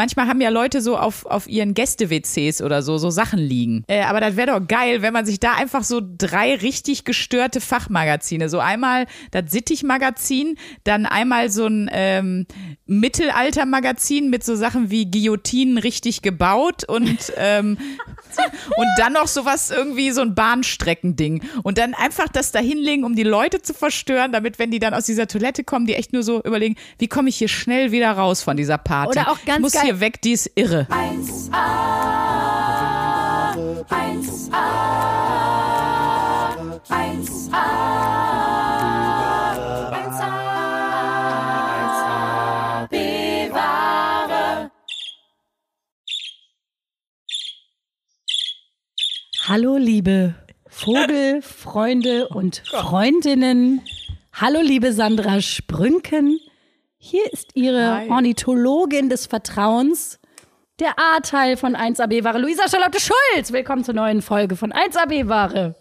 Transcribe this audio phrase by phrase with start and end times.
[0.00, 3.84] manchmal haben ja Leute so auf, auf ihren Gäste-WCs oder so, so Sachen liegen.
[3.86, 7.60] Äh, aber das wäre doch geil, wenn man sich da einfach so drei richtig gestörte
[7.60, 12.46] Fachmagazine, so einmal das Sittich-Magazin, dann einmal so ein ähm,
[12.86, 17.76] Mittelalter-Magazin mit so Sachen wie Guillotinen richtig gebaut und, ähm,
[18.78, 21.42] und dann noch sowas irgendwie, so ein Bahnstreckending.
[21.62, 24.94] Und dann einfach das da hinlegen, um die Leute zu verstören, damit, wenn die dann
[24.94, 28.12] aus dieser Toilette kommen, die echt nur so überlegen, wie komme ich hier schnell wieder
[28.12, 29.18] raus von dieser Party?
[29.18, 30.86] Oder auch ganz geil- hier weg, die ist irre.
[30.88, 31.52] 1A,
[33.88, 34.68] 1A,
[36.88, 37.64] 1A,
[41.90, 44.70] 1A, bewahre.
[49.48, 50.36] Hallo, liebe
[50.68, 53.80] Vogelfreunde und Freundinnen.
[54.32, 56.38] Hallo, liebe Sandra Sprünken.
[57.10, 58.08] Hier ist Ihre Hi.
[58.08, 60.20] Ornithologin des Vertrauens,
[60.78, 63.50] der A-Teil von 1AB-Ware, Luisa Charlotte Schulz.
[63.50, 65.74] Willkommen zur neuen Folge von 1AB-Ware.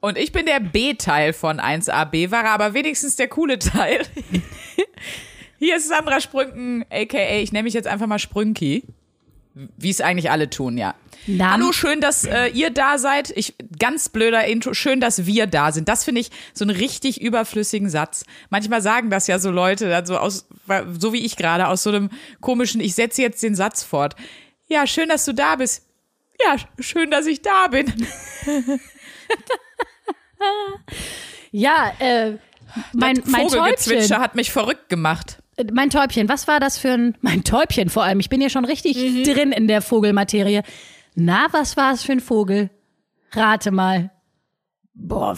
[0.00, 4.00] Und ich bin der B-Teil von 1AB, war aber wenigstens der coole Teil.
[5.58, 8.84] Hier ist Sandra Sprünken, aka, ich nenne mich jetzt einfach mal Sprünki.
[9.54, 10.94] Wie es eigentlich alle tun, ja.
[11.26, 13.30] Namen- Hallo, schön, dass äh, ihr da seid.
[13.36, 15.88] Ich, ganz blöder Intro, schön, dass wir da sind.
[15.88, 18.24] Das finde ich so einen richtig überflüssigen Satz.
[18.50, 20.48] Manchmal sagen das ja so Leute, dann so aus,
[20.98, 22.08] so wie ich gerade, aus so einem
[22.40, 24.16] komischen, ich setze jetzt den Satz fort.
[24.68, 25.84] Ja, schön, dass du da bist.
[26.44, 27.92] Ja, schön, dass ich da bin.
[31.50, 32.38] Ja, äh,
[32.92, 35.41] mein, mein Vogelgezwitscher hat mich verrückt gemacht.
[35.56, 37.16] Äh, Mein Täubchen, was war das für ein.
[37.20, 38.20] Mein Täubchen vor allem.
[38.20, 40.62] Ich bin hier schon richtig drin in der Vogelmaterie.
[41.14, 42.70] Na, was war es für ein Vogel?
[43.32, 44.10] Rate mal.
[44.94, 45.36] Boah,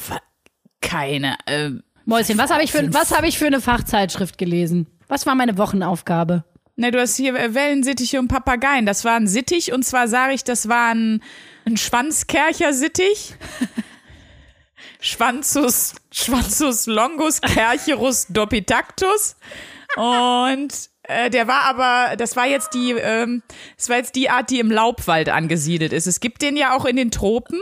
[0.81, 1.37] keine.
[1.47, 4.87] Ähm, Mäuschen, was habe ich, für- was hab ich für eine Fachzeitschrift gelesen?
[5.09, 6.45] Was war meine Wochenaufgabe?
[6.77, 8.85] ne, du hast hier äh, Wellensittiche und Papageien.
[8.85, 11.23] Das war ein Sittich und zwar sage ich, das war ein,
[11.65, 13.35] ein Schwanzkercher-Sittich.
[15.01, 19.36] Schwanzus, Schwanzus longus kercherus dopitactus.
[19.97, 23.43] Und äh, der war aber, das war jetzt die, ähm,
[23.77, 26.07] das war jetzt die Art, die im Laubwald angesiedelt ist.
[26.07, 27.61] Es gibt den ja auch in den Tropen.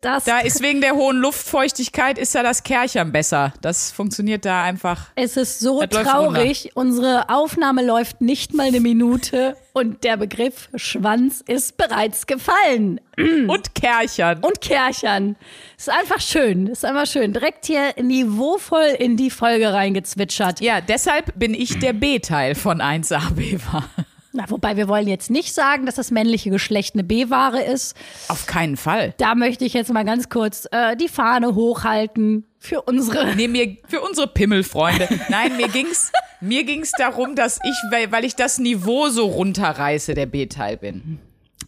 [0.00, 3.52] Das Da ist wegen der hohen Luftfeuchtigkeit ist da das Kerchern besser.
[3.60, 5.08] Das funktioniert da einfach.
[5.14, 6.70] es ist so Das traurig.
[6.74, 13.00] Unsere Aufnahme läuft nicht mal eine Minute und der Begriff Schwanz ist bereits gefallen.
[13.48, 14.42] Und Kerchern.
[14.42, 15.36] Und Kerchern.
[15.76, 16.66] Ist einfach schön.
[16.66, 17.32] Ist einfach schön.
[17.32, 20.60] Direkt hier niveauvoll in die Folge reingezwitschert.
[20.60, 23.84] Ja, deshalb bin ich der B-Teil von 1AB war.
[24.32, 27.96] Na, wobei wir wollen jetzt nicht sagen, dass das männliche Geschlecht eine B-Ware ist.
[28.28, 29.12] Auf keinen Fall.
[29.18, 33.34] Da möchte ich jetzt mal ganz kurz äh, die Fahne hochhalten für unsere.
[33.34, 35.08] Nee, mir, für unsere Pimmelfreunde.
[35.30, 40.26] Nein, mir ging's, mir ging's darum, dass ich, weil, ich das Niveau so runterreiße, der
[40.26, 41.18] B-Teil bin.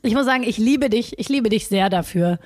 [0.02, 1.18] Ich muss sagen, ich liebe dich.
[1.18, 2.38] Ich liebe dich sehr dafür.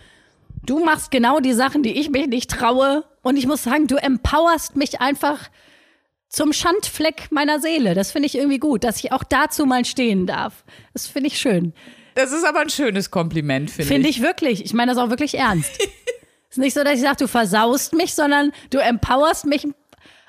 [0.65, 3.05] Du machst genau die Sachen, die ich mich nicht traue.
[3.23, 5.51] Und ich muss sagen, du empowerst mich einfach
[6.29, 7.95] zum Schandfleck meiner Seele.
[7.95, 10.65] Das finde ich irgendwie gut, dass ich auch dazu mal stehen darf.
[10.93, 11.73] Das finde ich schön.
[12.15, 14.19] Das ist aber ein schönes Kompliment, finde Finde ich.
[14.19, 14.65] ich wirklich.
[14.65, 15.71] Ich meine das auch wirklich ernst.
[16.51, 19.67] ist nicht so, dass ich sage, du versaust mich, sondern du empowerst mich,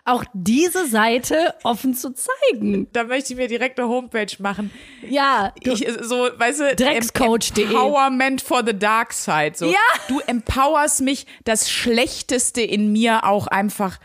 [0.08, 2.88] auch diese Seite offen zu zeigen.
[2.94, 4.72] Da möchte ich mir direkt eine Homepage machen.
[5.08, 7.66] Ja, Ich, so, weißt du, Dreckscoach.de.
[7.66, 9.53] Empowerment for the dark side.
[9.56, 9.66] So.
[9.66, 9.75] Ja.
[10.08, 14.00] Du empowerst mich, das Schlechteste in mir auch einfach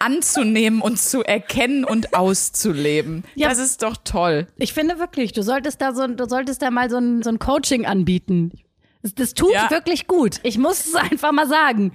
[0.00, 3.24] anzunehmen und zu erkennen und auszuleben.
[3.34, 3.48] Ja.
[3.48, 4.46] Das ist doch toll.
[4.56, 7.38] ich finde wirklich, du solltest da so, du solltest da mal so ein, so ein
[7.38, 8.52] Coaching anbieten.
[9.02, 9.70] Das, das tut Ja.
[9.70, 10.40] wirklich gut.
[10.42, 11.92] Ich muss es einfach mal sagen.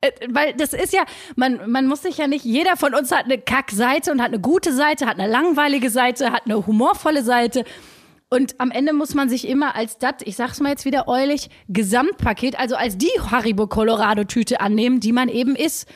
[0.00, 1.04] Äh, Weil das ist ja,
[1.36, 4.40] man, man muss sich ja nicht, jeder von uns hat eine Kackseite und hat eine
[4.40, 7.64] gute Seite, hat eine langweilige Seite, hat eine humorvolle Seite.
[8.28, 11.50] Und am Ende muss man sich immer als das, ich sag's mal jetzt wieder eulig,
[11.68, 15.86] Gesamtpaket, also als die Haribo Colorado Tüte annehmen, die man eben ist.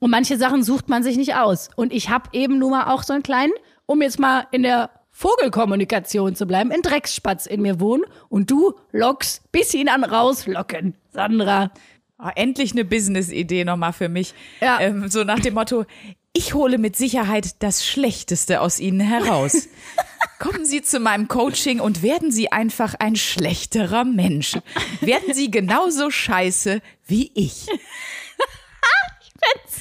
[0.00, 1.68] Und manche Sachen sucht man sich nicht aus.
[1.76, 3.52] Und ich habe eben nur mal auch so einen kleinen,
[3.86, 8.04] um jetzt mal in der Vogelkommunikation zu bleiben, einen Drecksspatz in mir wohnen.
[8.28, 11.70] Und du lockst bis ihn an rauslocken, Sandra.
[12.18, 14.34] Oh, endlich eine Business-Idee nochmal für mich.
[14.60, 14.80] Ja.
[14.80, 15.84] Ähm, so nach dem Motto,
[16.32, 19.68] ich hole mit Sicherheit das Schlechteste aus Ihnen heraus.
[20.38, 24.56] Kommen Sie zu meinem Coaching und werden Sie einfach ein schlechterer Mensch.
[25.00, 27.66] Werden Sie genauso scheiße wie ich.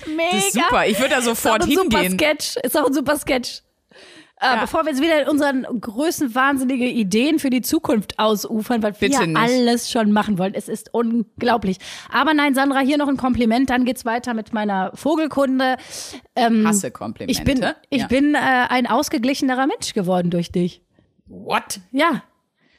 [0.08, 0.30] Mega.
[0.32, 0.88] Das ist super.
[0.88, 2.18] Ich würde da Ist sofort super hingehen.
[2.40, 2.56] Sketch.
[2.64, 3.62] Ist auch ein super Sketch.
[4.42, 4.62] Äh, Ja.
[4.62, 9.28] Bevor wir jetzt wieder unseren größten wahnsinnige Ideen für die Zukunft ausufern, weil Bitte wir
[9.28, 9.38] nicht.
[9.38, 10.54] alles schon machen wollen.
[10.54, 11.78] Es ist unglaublich.
[12.10, 13.70] Aber nein, Sandra, hier noch ein Kompliment.
[13.70, 15.76] Dann geht's weiter mit meiner Vogelkunde.
[16.38, 17.32] Hasse Komplimente.
[17.38, 18.08] Ich bin, ich ja.
[18.08, 20.82] bin äh, ein ausgeglichenerer Mensch geworden durch dich.
[21.28, 21.82] What?
[21.92, 22.24] Ja.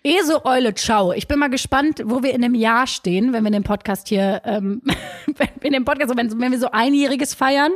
[0.02, 1.12] Eso Eule, ciao.
[1.12, 4.40] Ich bin mal gespannt, wo wir in einem Jahr stehen, wenn wir den Podcast hier,
[4.44, 4.80] ähm,
[5.60, 7.72] in dem Podcast, wenn, wenn wir so einjähriges feiern.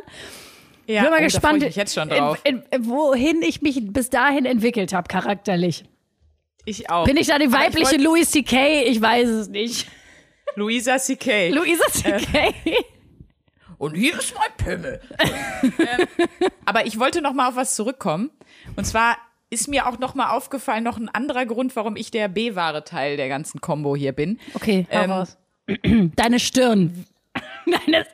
[0.87, 2.39] Ja, Ich bin mal oh, gespannt, ich mich jetzt schon drauf.
[2.45, 5.85] In, in, wohin ich mich bis dahin entwickelt habe, charakterlich.
[6.65, 7.05] ich auch.
[7.07, 8.85] Bin ich da die weibliche Louis C.K.?
[8.85, 9.87] Ich weiß es nicht.
[10.57, 11.51] Luisa C.K.
[11.51, 12.55] Luisa C.K.
[13.77, 15.01] Und hier ist mein Pimmel.
[15.19, 16.07] ähm,
[16.65, 18.31] aber ich wollte noch mal auf was zurückkommen.
[18.77, 19.17] Und zwar
[19.51, 23.17] ist mir auch noch mal aufgefallen, noch ein anderer Grund, warum ich der B-wahre Teil
[23.17, 24.39] der ganzen Combo hier bin.
[24.55, 25.37] Okay, hau Ähm, raus.
[26.17, 27.07] Deine Stirn.
[27.67, 28.07] Deine,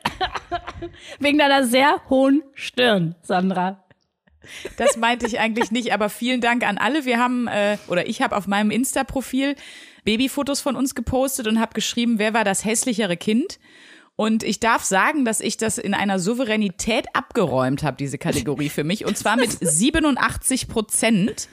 [1.19, 3.83] wegen deiner sehr hohen Stirn, Sandra.
[4.77, 7.05] Das meinte ich eigentlich nicht, aber vielen Dank an alle.
[7.05, 9.55] Wir haben, äh, oder ich habe auf meinem Insta-Profil
[10.03, 13.59] Babyfotos von uns gepostet und habe geschrieben, wer war das hässlichere Kind?
[14.21, 18.83] Und ich darf sagen, dass ich das in einer Souveränität abgeräumt habe, diese Kategorie für
[18.83, 19.05] mich.
[19.05, 21.49] Und zwar mit 87 Prozent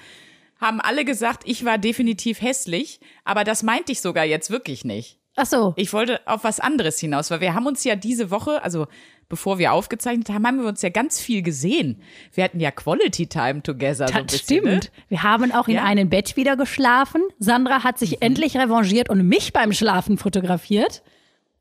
[0.60, 3.00] haben alle gesagt, ich war definitiv hässlich.
[3.24, 5.18] Aber das meinte ich sogar jetzt wirklich nicht.
[5.36, 5.72] Ach so.
[5.76, 8.86] Ich wollte auf was anderes hinaus, weil wir haben uns ja diese Woche, also
[9.30, 12.02] bevor wir aufgezeichnet haben, haben wir uns ja ganz viel gesehen.
[12.34, 14.08] Wir hatten ja Quality Time together.
[14.08, 14.84] so ein Das bisschen, stimmt.
[14.84, 14.90] Ne?
[15.08, 15.84] Wir haben auch in Ja.
[15.84, 17.22] einem Bett wieder geschlafen.
[17.38, 21.02] Sandra hat sich endlich revanchiert und mich beim Schlafen fotografiert.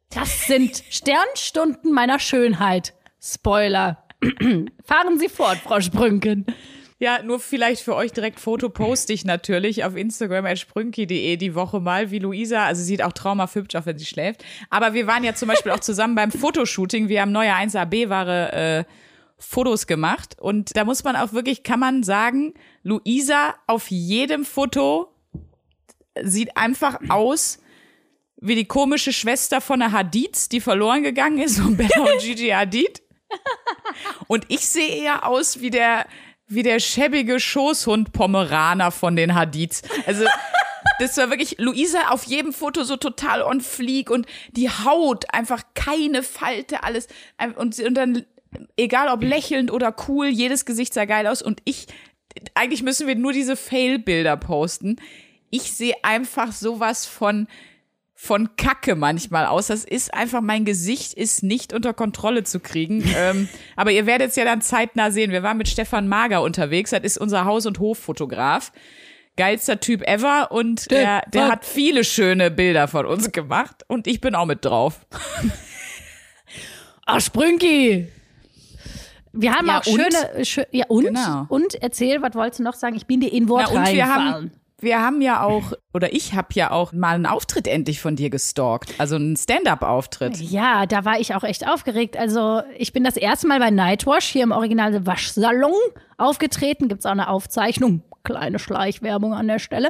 [0.09, 2.93] Das sind Sternstunden meiner Schönheit.
[3.21, 4.03] Spoiler.
[4.83, 6.45] Fahren Sie fort, Frau Sprünken.
[6.99, 11.53] Ja, nur vielleicht für euch direkt Foto poste ich natürlich auf Instagram at sprünki.de die
[11.53, 14.43] Woche mal, wie Luisa, also sieht auch traumhaft hübsch aus, wenn sie schläft.
[14.71, 17.07] Aber wir waren ja zum Beispiel auch zusammen beim Fotoshooting.
[17.07, 18.83] Wir haben neue 1AB-Ware äh,
[19.37, 20.37] Fotos gemacht.
[20.39, 25.13] Und da muss man auch wirklich, kann man sagen, Luisa auf jedem Foto
[26.23, 27.59] sieht einfach aus
[28.39, 32.49] wie die komische Schwester von der Hadids, die verloren gegangen ist, von Bella und Gigi
[32.49, 33.01] Hadid.
[34.27, 36.05] Und ich sehe eher aus wie der,
[36.47, 39.81] wie der schäbige Schoßhund Pomeraner von den Hadids.
[40.05, 40.25] Also,
[40.99, 45.63] das war wirklich Luisa auf jedem Foto so total on fleek und die Haut einfach
[45.73, 47.07] keine Falte, alles.
[47.55, 48.25] Und, und dann,
[48.77, 51.41] egal ob lächelnd oder cool, jedes Gesicht sah geil aus.
[51.41, 51.87] Und ich,
[52.53, 54.97] eigentlich müssen wir nur diese Fail-Bilder posten.
[55.49, 57.47] Ich sehe einfach sowas von,
[58.19, 59.67] von Kacke manchmal aus.
[59.67, 63.03] Das ist einfach, mein Gesicht ist nicht unter Kontrolle zu kriegen.
[63.15, 65.31] ähm, aber ihr werdet es ja dann zeitnah sehen.
[65.31, 66.89] Wir waren mit Stefan Mager unterwegs.
[66.89, 68.71] Das ist unser Haus- und Hoffotograf.
[69.37, 71.51] Geilster Typ ever und der, der Stefan.
[71.51, 75.05] hat viele schöne Bilder von uns gemacht und ich bin auch mit drauf.
[77.05, 78.07] Ach, Sprünki.
[79.31, 80.01] Wir haben Ja, auch und?
[80.01, 81.05] schöne, schö ja und?
[81.05, 81.45] Genau.
[81.49, 82.95] Und erzähl, was wolltest du noch sagen?
[82.95, 86.33] Ich bin dir in Wort Na, und wir haben, wir haben ja auch, oder ich
[86.33, 88.93] habe ja auch mal einen Auftritt endlich von dir gestalkt.
[88.99, 90.37] Also einen Stand-up-Auftritt.
[90.37, 92.15] Ja, da war ich auch echt aufgeregt.
[92.15, 95.73] Also ich bin das erste Mal bei Nightwash hier im Original Waschsalon
[96.17, 96.89] aufgetreten.
[96.89, 98.03] Gibt's auch eine Aufzeichnung.
[98.23, 99.89] Kleine Schleichwerbung an der Stelle.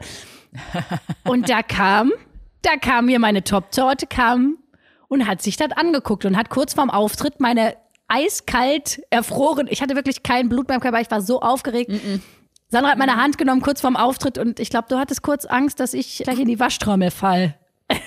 [1.26, 2.14] Und da kam,
[2.62, 4.58] da kam mir meine Top-Torte, kam
[5.10, 7.76] und hat sich das angeguckt und hat kurz vorm Auftritt meine
[8.10, 11.92] eiskalt erfroren, ich hatte wirklich kein Blut beim Körper, ich war so aufgeregt.
[12.70, 15.80] Sandra hat meine Hand genommen kurz vorm Auftritt und ich glaube, du hattest kurz Angst,
[15.80, 17.58] dass ich gleich in die Waschtrommel fall.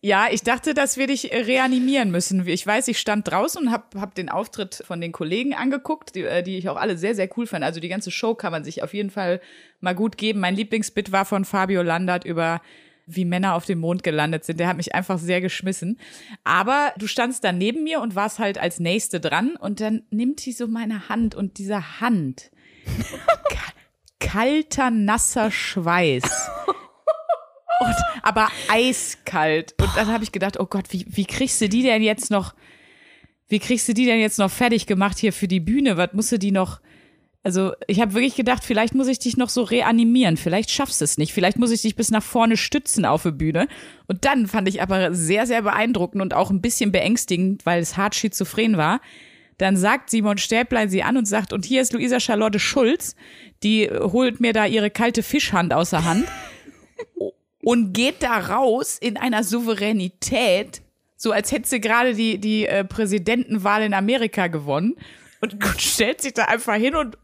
[0.00, 2.46] Ja, ich dachte, dass wir dich reanimieren müssen.
[2.46, 6.22] Ich weiß, ich stand draußen und habe hab den Auftritt von den Kollegen angeguckt, die,
[6.22, 7.64] äh, die ich auch alle sehr, sehr cool fand.
[7.64, 9.40] Also die ganze Show kann man sich auf jeden Fall
[9.80, 10.38] mal gut geben.
[10.38, 12.60] Mein Lieblingsbit war von Fabio Landert über
[13.06, 14.60] wie Männer auf dem Mond gelandet sind.
[14.60, 15.98] Der hat mich einfach sehr geschmissen.
[16.44, 20.40] Aber du standst da neben mir und warst halt als Nächste dran und dann nimmt
[20.40, 22.50] sie so meine Hand und diese Hand,
[24.20, 26.24] kalter, nasser Schweiß.
[27.80, 29.74] Und, aber eiskalt.
[29.80, 32.54] Und dann habe ich gedacht, oh Gott, wie, wie kriegst du die denn jetzt noch,
[33.48, 35.96] wie kriegst du die denn jetzt noch fertig gemacht hier für die Bühne?
[35.96, 36.80] Was musst du die noch,
[37.44, 40.36] also ich habe wirklich gedacht, vielleicht muss ich dich noch so reanimieren.
[40.36, 41.32] Vielleicht schaffst du es nicht.
[41.32, 43.68] Vielleicht muss ich dich bis nach vorne stützen auf der Bühne.
[44.08, 47.96] Und dann fand ich aber sehr, sehr beeindruckend und auch ein bisschen beängstigend, weil es
[47.96, 49.00] hart schizophren war.
[49.58, 53.16] Dann sagt Simon Stäblein sie an und sagt, und hier ist Luisa Charlotte Schulz,
[53.62, 56.26] die holt mir da ihre kalte Fischhand aus der Hand
[57.62, 60.82] und geht da raus in einer Souveränität,
[61.16, 64.94] so als hätte sie gerade die, die äh, Präsidentenwahl in Amerika gewonnen
[65.40, 67.18] und, und stellt sich da einfach hin und,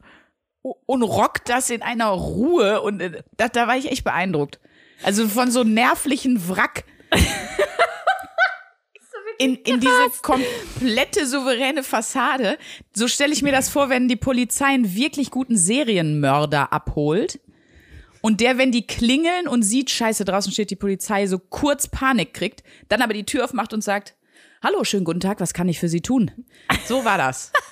[0.62, 4.58] und rockt das in einer Ruhe und äh, da, da war ich echt beeindruckt.
[5.04, 6.84] Also von so nervlichen Wrack
[9.38, 12.58] in, in diese komplette souveräne Fassade.
[12.94, 17.40] So stelle ich mir das vor, wenn die Polizei einen wirklich guten Serienmörder abholt.
[18.20, 22.32] Und der, wenn die klingeln und sieht, scheiße, draußen steht die Polizei, so kurz Panik
[22.32, 24.14] kriegt, dann aber die Tür aufmacht und sagt,
[24.62, 26.30] hallo, schönen guten Tag, was kann ich für Sie tun?
[26.86, 27.52] So war das.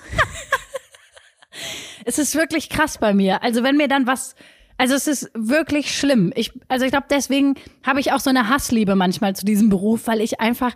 [2.05, 3.43] Es ist wirklich krass bei mir.
[3.43, 4.35] Also wenn mir dann was,
[4.77, 6.33] Also es ist wirklich schlimm.
[6.35, 10.07] Ich, also ich glaube, deswegen habe ich auch so eine Hassliebe manchmal zu diesem Beruf,
[10.07, 10.73] weil ich einfach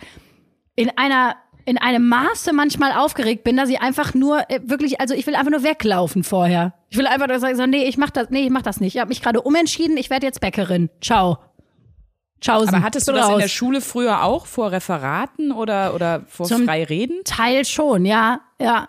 [0.78, 5.14] in einer in einem Maße manchmal aufgeregt bin, dass ich einfach nur äh, wirklich, also
[5.14, 6.74] ich will einfach nur weglaufen vorher.
[6.88, 8.96] Ich will einfach nur sagen, so, nee, ich mach das, nee, ich mach das nicht.
[8.96, 10.90] Ich habe mich gerade umentschieden, ich werde jetzt Bäckerin.
[11.02, 11.40] Ciao.
[12.40, 12.62] Ciao.
[12.66, 16.64] Aber hattest du das in der Schule früher auch vor Referaten oder, oder vor Zum
[16.64, 17.22] Freireden?
[17.26, 18.88] Teil schon, ja, ja.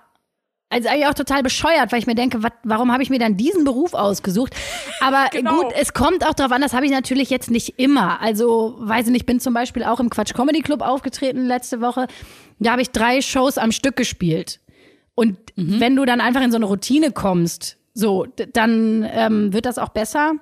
[0.71, 3.39] Also eigentlich auch total bescheuert, weil ich mir denke, wat, warum habe ich mir dann
[3.39, 4.55] diesen Beruf ausgesucht?
[5.01, 5.63] Aber Genau.
[5.63, 8.21] gut, es kommt auch darauf an, das habe ich natürlich jetzt nicht immer.
[8.21, 11.81] Also, weiß ich nicht, ich bin zum Beispiel auch im Quatsch Comedy Club aufgetreten letzte
[11.81, 12.07] Woche.
[12.59, 14.61] Da habe ich drei Shows am Stück gespielt.
[15.15, 19.79] Und wenn du dann einfach in so eine Routine kommst, so, dann ähm, wird das
[19.79, 20.35] auch besser.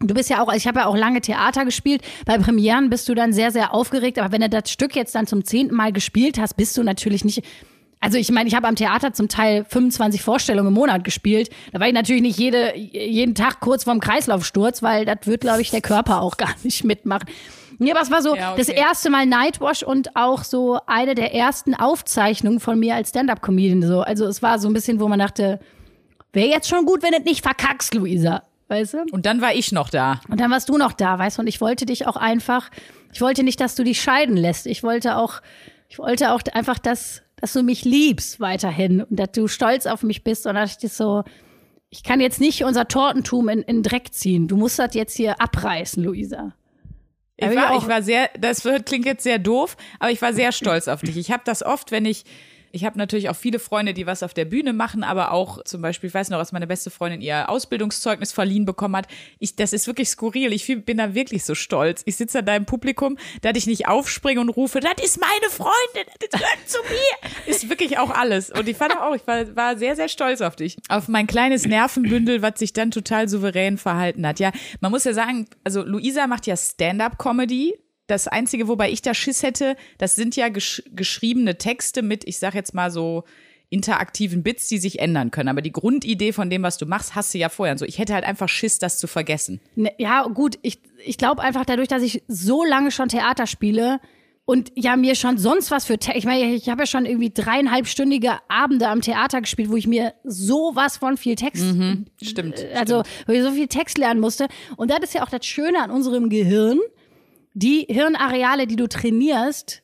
[0.00, 2.02] Du bist ja auch, also ich habe ja auch lange Theater gespielt.
[2.26, 4.18] Bei Premieren bist du dann sehr, sehr aufgeregt.
[4.18, 7.24] Aber wenn du das Stück jetzt dann zum zehnten Mal gespielt hast, bist du natürlich
[7.24, 7.42] nicht.
[8.04, 11.48] Also ich meine, ich habe am Theater zum Teil 25 Vorstellungen im Monat gespielt.
[11.72, 15.62] Da war ich natürlich nicht jede, jeden Tag kurz vorm Kreislaufsturz, weil das wird, glaube
[15.62, 17.26] ich, der Körper auch gar nicht mitmachen.
[17.78, 18.58] Nee, aber es war so Ja, okay.
[18.58, 23.82] das erste Mal Nightwash und auch so eine der ersten Aufzeichnungen von mir als Stand-Up-Comedian.
[23.82, 24.02] So.
[24.02, 25.58] Also es war so ein bisschen, wo man dachte,
[26.32, 28.42] wäre jetzt schon gut, wenn du nicht verkackst, Luisa.
[28.68, 29.04] Weißt du?
[29.12, 30.20] Und dann war ich noch da.
[30.28, 32.70] Und dann warst du noch da, weißt du, und ich wollte dich auch einfach,
[33.12, 34.66] ich wollte nicht, dass du dich scheiden lässt.
[34.66, 35.40] Ich wollte auch,
[35.88, 40.02] ich wollte auch einfach, dass, dass du mich liebst weiterhin und dass du stolz auf
[40.02, 40.46] mich bist.
[40.46, 41.24] Und da dachte ich so,
[41.90, 44.48] ich kann jetzt nicht unser Tortentum in, in Dreck ziehen.
[44.48, 46.54] Du musst das jetzt hier abreißen, Luisa.
[47.36, 50.88] Ich war, ich war sehr, das klingt jetzt sehr doof, aber ich war sehr stolz
[50.88, 51.18] auf dich.
[51.18, 52.24] Ich habe das oft, wenn ich,
[52.74, 55.80] ich habe natürlich auch viele Freunde, die was auf der Bühne machen, aber auch zum
[55.80, 59.06] Beispiel, ich weiß noch, dass meine beste Freundin ihr Ausbildungszeugnis verliehen bekommen hat.
[59.38, 60.52] Ich, das ist wirklich skurril.
[60.52, 62.02] Ich bin da wirklich so stolz.
[62.04, 66.12] Ich sitze da im Publikum, da ich nicht aufspringe und rufe, das ist meine Freundin,
[66.18, 67.30] das gehört zu mir.
[67.54, 68.50] Ist wirklich auch alles.
[68.50, 70.76] Und ich fand auch, ich war, war sehr, sehr stolz auf dich.
[70.88, 74.40] Auf mein kleines Nervenbündel, was sich dann total souverän verhalten hat.
[74.40, 74.50] Ja,
[74.80, 77.74] man muss ja sagen, also Luisa macht ja Stand-up-Comedy.
[78.06, 82.38] Das Einzige, wobei ich da Schiss hätte, das sind ja gesch geschriebene Texte mit, ich
[82.38, 83.24] sag jetzt mal so,
[83.70, 85.48] interaktiven Bits, die sich ändern können.
[85.48, 87.72] Aber die Grundidee von dem, was du machst, hast du ja vorher.
[87.72, 89.60] Und so, ich hätte halt einfach Schiss, das zu vergessen.
[89.74, 94.00] Ne, ja, gut, ich, ich glaube einfach dadurch, dass ich so lange schon Theater spiele
[94.44, 98.32] und ja mir schon sonst was für, ich meine, ich habe ja schon irgendwie dreieinhalbstündige
[98.48, 101.64] Abende am Theater gespielt, wo ich mir sowas von viel Text,
[102.22, 102.64] Stimmt.
[102.74, 104.48] also wo ich so viel Text lernen musste.
[104.76, 106.78] Und das ist ja auch das Schöne an unserem Gehirn.
[107.54, 109.82] Die Hirnareale, die du trainierst,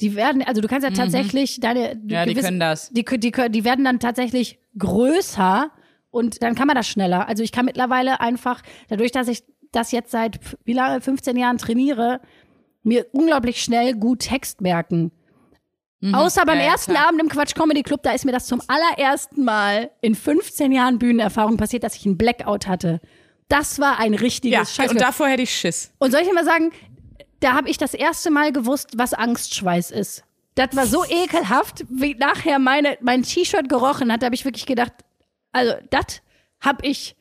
[0.00, 2.08] die werden, also du kannst ja tatsächlich deine, Mhm.
[2.08, 2.90] Ja, die können das.
[2.90, 5.70] Die, die, die werden dann tatsächlich größer
[6.10, 7.28] und dann kann man das schneller.
[7.28, 11.58] Also ich kann mittlerweile einfach, dadurch, dass ich das jetzt seit wie lange, 15 Jahren
[11.58, 12.20] trainiere,
[12.82, 15.12] mir unglaublich schnell gut Text merken.
[16.12, 16.64] Außer beim Mhm.
[16.64, 17.08] Ja, ersten klar.
[17.08, 20.98] Abend im Quatsch Comedy Club, da ist mir das zum allerersten Mal in 15 Jahren
[20.98, 23.00] Bühnenerfahrung passiert, dass ich einen Blackout hatte.
[23.48, 24.90] Das war ein richtiges Ja, Scheiß.
[24.90, 25.92] und davor hätte ich Schiss.
[25.98, 26.72] Und soll ich mal sagen,
[27.42, 30.22] da habe ich das erste Mal gewusst, was Angstschweiß ist.
[30.54, 34.22] Das war so ekelhaft, wie nachher meine, mein T-Shirt gerochen hat.
[34.22, 34.92] Da habe ich wirklich gedacht,
[35.50, 36.22] also das
[36.60, 37.16] habe ich,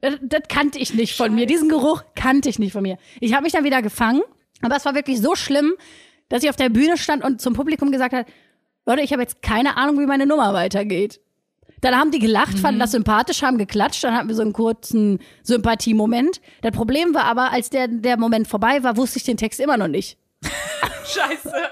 [0.00, 1.46] das, kannte ich nicht von mir.
[1.46, 2.98] Diesen Geruch kannte ich nicht von mir.
[3.20, 4.22] Ich habe mich dann wieder gefangen,
[4.60, 5.74] aber es war wirklich so schlimm,
[6.28, 8.26] dass ich auf der Bühne stand und zum Publikum gesagt hat,
[8.84, 11.20] Leute, ich habe jetzt keine Ahnung, wie meine Nummer weitergeht.
[11.82, 15.18] Dann haben die gelacht, fanden das sympathisch, haben geklatscht, dann hatten wir so einen kurzen
[15.42, 16.40] Sympathiemoment.
[16.62, 19.76] Das Problem war aber, als der, der Moment vorbei war, wusste ich den Text immer
[19.76, 20.16] noch nicht.
[21.04, 21.52] Scheiße.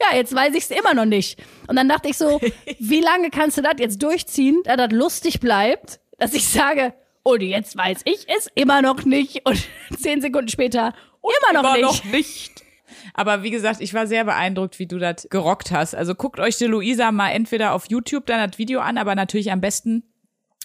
[0.00, 1.40] Ja, jetzt weiß ich es immer noch nicht.
[1.68, 2.40] Und dann dachte ich so,
[2.78, 7.40] wie lange kannst du das jetzt durchziehen, da das lustig bleibt, dass ich sage, und
[7.42, 9.46] jetzt weiß ich es immer noch nicht.
[9.48, 9.62] Und
[9.98, 12.04] zehn Sekunden später, immer noch Immer nicht.
[12.04, 12.63] noch nicht.
[13.14, 15.94] Aber wie gesagt, ich war sehr beeindruckt, wie du das gerockt hast.
[15.94, 19.52] Also guckt euch die Luisa mal entweder auf YouTube dann das Video an, aber natürlich
[19.52, 20.04] am besten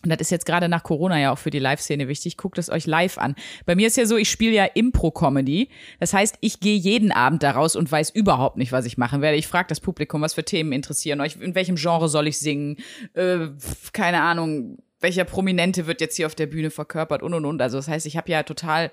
[0.04, 2.38] und das ist jetzt gerade nach Corona ja auch für die Live-Szene wichtig.
[2.38, 3.36] Guckt es euch live an.
[3.66, 5.70] Bei mir ist ja so, ich spiele ja Impro-Comedy.
[6.00, 9.22] Das heißt, ich gehe jeden Abend da raus und weiß überhaupt nicht, was ich machen
[9.22, 9.38] werde.
[9.38, 12.78] Ich frage das Publikum, was für Themen interessieren euch, in welchem Genre soll ich singen,
[13.14, 13.48] äh,
[13.92, 17.62] keine Ahnung, welcher Prominente wird jetzt hier auf der Bühne verkörpert und und und.
[17.62, 18.92] Also das heißt, ich habe ja total,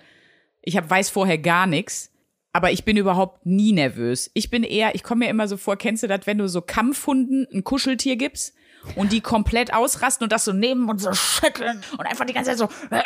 [0.62, 2.12] ich hab, weiß vorher gar nichts.
[2.56, 4.30] Aber ich bin überhaupt nie nervös.
[4.32, 6.62] Ich bin eher, ich komme mir immer so vor, kennst du das, wenn du so
[6.62, 8.54] Kampfhunden ein Kuscheltier gibst
[8.94, 12.50] und die komplett ausrasten und das so nehmen und so schütteln und einfach die ganze
[12.50, 13.02] Zeit so, ja,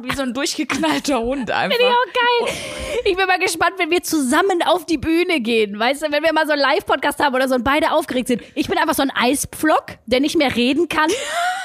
[0.00, 1.78] wie so ein durchgeknallter Hund einfach.
[1.80, 2.54] Oh, geil.
[3.04, 5.78] Ich bin mal gespannt, wenn wir zusammen auf die Bühne gehen.
[5.78, 8.42] Weißt du, wenn wir mal so einen Live-Podcast haben oder so und beide aufgeregt sind.
[8.54, 11.10] Ich bin einfach so ein Eispflock, der nicht mehr reden kann.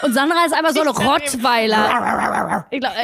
[0.04, 2.66] Und Sandra ist einfach so ein Rottweiler.
[2.70, 2.96] Ich glaube,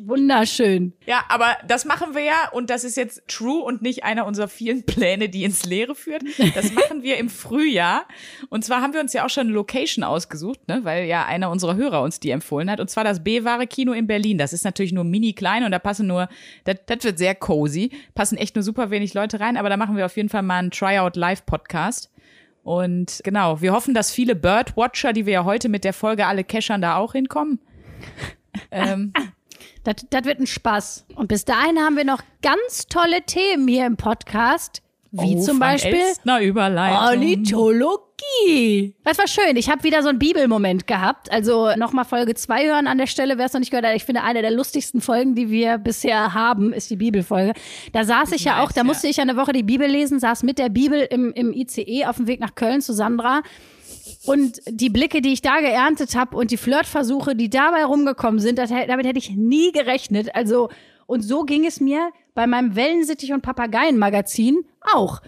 [0.00, 0.92] wunderschön.
[1.06, 4.48] Ja, aber das machen wir ja und das ist jetzt true und nicht einer unserer
[4.48, 6.22] vielen Pläne, die ins Leere führt.
[6.54, 8.06] Das machen wir im Frühjahr.
[8.48, 11.50] Und zwar haben wir uns ja auch schon eine Location ausgesucht, ne, weil ja einer
[11.50, 12.80] unserer Hörer uns die empfohlen hat.
[12.80, 14.38] Und zwar das B-Ware Kino in Berlin.
[14.38, 16.28] Das ist natürlich nur mini klein und da passen nur,
[16.64, 19.96] das, das wird sehr cozy, passen echt nur super wenig Leute rein, aber da machen
[19.96, 22.10] wir auf jeden Fall mal einen Tryout Live Podcast.
[22.62, 26.44] Und genau, wir hoffen, dass viele Birdwatcher, die wir ja heute mit der Folge alle
[26.44, 27.60] cachern, da auch hinkommen.
[28.70, 29.12] ähm,
[29.84, 31.06] Das, das wird ein Spaß.
[31.14, 34.82] Und bis dahin haben wir noch ganz tolle Themen hier im Podcast.
[35.10, 36.02] Wie oh, zum Beispiel.
[37.08, 38.94] Ornithologie.
[39.04, 39.56] Das war schön.
[39.56, 41.32] Ich habe wieder so einen Bibelmoment gehabt.
[41.32, 43.96] Also nochmal Folge 2 hören an der Stelle, wer es noch nicht gehört hat.
[43.96, 47.54] Ich finde, eine der lustigsten Folgen, die wir bisher haben, ist die Bibelfolge.
[47.92, 48.84] Da saß ich ja Nice, auch, da ja.
[48.84, 52.04] musste ich ja eine Woche die Bibel lesen, saß mit der Bibel im, im ICE
[52.06, 53.42] auf dem Weg nach Köln zu Sandra.
[54.26, 58.58] Und die Blicke, die ich da geerntet habe und die Flirtversuche, die dabei rumgekommen sind,
[58.58, 60.34] das, damit hätte ich nie gerechnet.
[60.34, 60.68] Also,
[61.06, 64.64] und so ging es mir bei meinem Wellensittich und Papageien-Magazin
[64.94, 65.22] auch.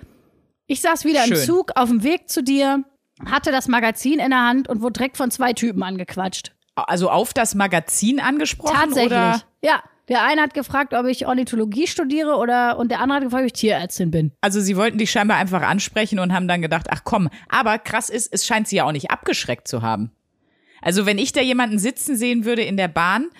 [0.68, 1.44] Ich saß wieder im Schön.
[1.44, 2.84] Zug auf dem Weg zu dir,
[3.28, 6.52] hatte das Magazin in der Hand und wurde direkt von zwei Typen angequatscht.
[6.76, 9.10] Also auf das Magazin angesprochen Tatsächlich.
[9.10, 9.42] oder?
[9.60, 9.82] Ja.
[10.08, 13.46] Der eine hat gefragt, ob ich Ornithologie studiere oder und der andere hat gefragt, ob
[13.46, 14.30] ich Tierärztin bin.
[14.40, 17.28] Also sie wollten dich scheinbar einfach ansprechen und haben dann gedacht, ach komm.
[17.48, 20.12] Aber krass ist, es scheint sie ja auch nicht abgeschreckt zu haben.
[20.80, 23.30] Also wenn ich da jemanden sitzen sehen würde in der Bahn,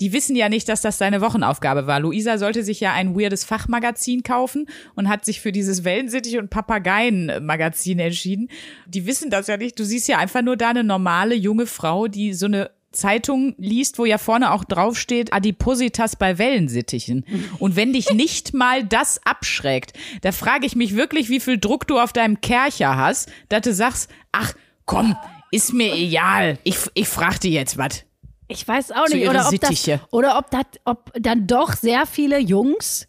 [0.00, 2.00] die wissen ja nicht, dass das deine Wochenaufgabe war.
[2.00, 6.50] Luisa sollte sich ja ein weirdes Fachmagazin kaufen und hat sich für dieses Wellensittich und
[6.50, 8.48] Papageien-Magazin entschieden.
[8.86, 9.78] Die wissen das ja nicht.
[9.78, 13.98] Du siehst ja einfach nur da eine normale junge Frau, die so eine Zeitung liest,
[13.98, 17.24] wo ja vorne auch draufsteht, Adipositas bei Wellensittichen.
[17.58, 21.86] Und wenn dich nicht mal das abschreckt, da frage ich mich wirklich, wie viel Druck
[21.86, 24.54] du auf deinem Kercher hast, dass du sagst, ach
[24.86, 25.16] komm,
[25.50, 26.58] ist mir egal.
[26.64, 28.04] Ich, ich frag dir jetzt was.
[28.48, 32.38] Ich weiß auch nicht, oder ob, das, oder ob, das, ob dann doch sehr viele
[32.38, 33.06] Jungs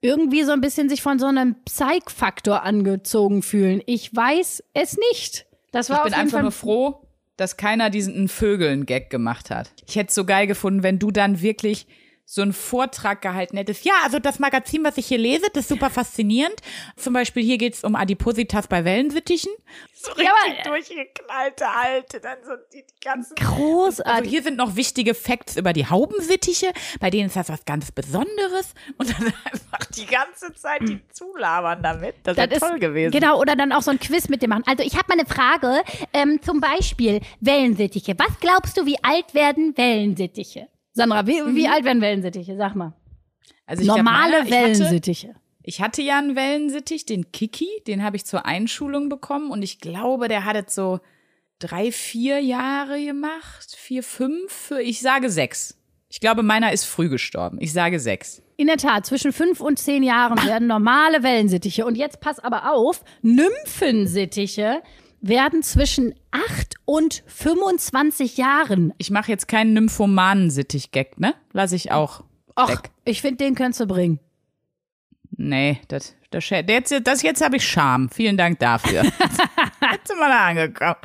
[0.00, 3.82] irgendwie so ein bisschen sich von so einem Psych-Faktor angezogen fühlen.
[3.86, 5.46] Ich weiß es nicht.
[5.72, 7.06] Das war Ich auf bin jeden einfach Fall nur froh,
[7.36, 9.72] dass keiner diesen Vögeln-Gag gemacht hat.
[9.86, 11.86] Ich hätte es so geil gefunden, wenn du dann wirklich
[12.30, 13.86] so einen Vortrag gehalten hättest.
[13.86, 16.56] Ja, also das Magazin, was ich hier lese, das ist super faszinierend.
[16.94, 19.50] Zum Beispiel hier geht's um Adipositas bei Wellensittichen.
[19.94, 24.14] So richtig aber- durchgeknallte Alte, dann so die, die ganzen großartig.
[24.14, 27.92] Also hier sind noch wichtige Facts über die Haubensittiche, bei denen ist das was ganz
[27.92, 28.74] Besonderes.
[28.98, 32.16] Und dann einfach die ganze Zeit die zulabern damit.
[32.24, 33.10] Das, Das wäre toll gewesen.
[33.12, 34.64] Genau, oder dann auch so ein Quiz mit dem machen.
[34.66, 38.14] Also ich habe mal eine Frage, ähm, zum Beispiel Wellensittiche.
[38.18, 40.68] Was glaubst du, wie alt werden Wellensittiche?
[40.98, 42.56] Sandra, wie, wie alt werden Wellensittiche?
[42.56, 42.92] Sag mal.
[43.66, 45.34] Also ich glaub, Normale hatte- Wellensittiche.
[45.62, 49.80] Ich hatte ja einen Wellensittich, den Kiki, den habe ich zur Einschulung bekommen und ich
[49.80, 50.98] glaube, der hat jetzt so
[51.58, 55.76] drei, vier Jahre gemacht, vier, fünf, ich sage sechs.
[56.08, 57.58] Ich glaube, meiner ist früh gestorben.
[57.60, 58.40] Ich sage sechs.
[58.56, 61.84] In der Tat, zwischen fünf und zehn Jahren werden normale Wellensittiche.
[61.84, 64.82] Und jetzt pass aber auf, Nymphensittiche
[65.20, 68.94] werden zwischen acht und 25 Jahren.
[68.98, 71.34] Ich mache jetzt keinen Nymphomanen-Sittich-Gag, ne?
[71.52, 72.90] Lass ich auch Ach, weg.
[73.04, 74.20] ich finde, den könntest du bringen.
[75.36, 78.08] Nee, das, das, das, das jetzt habe ich Scham.
[78.08, 79.02] Vielen Dank dafür.
[79.92, 80.96] jetzt sind wir da angekommen.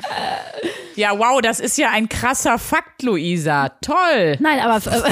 [0.96, 3.68] Ja, wow, das ist ja ein krasser Fakt, Luisa.
[3.80, 4.36] Toll.
[4.40, 4.76] Nein, aber.
[4.90, 5.10] Äh,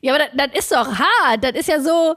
[0.00, 1.44] ja, aber das, das ist doch hart.
[1.44, 2.16] Das ist ja so,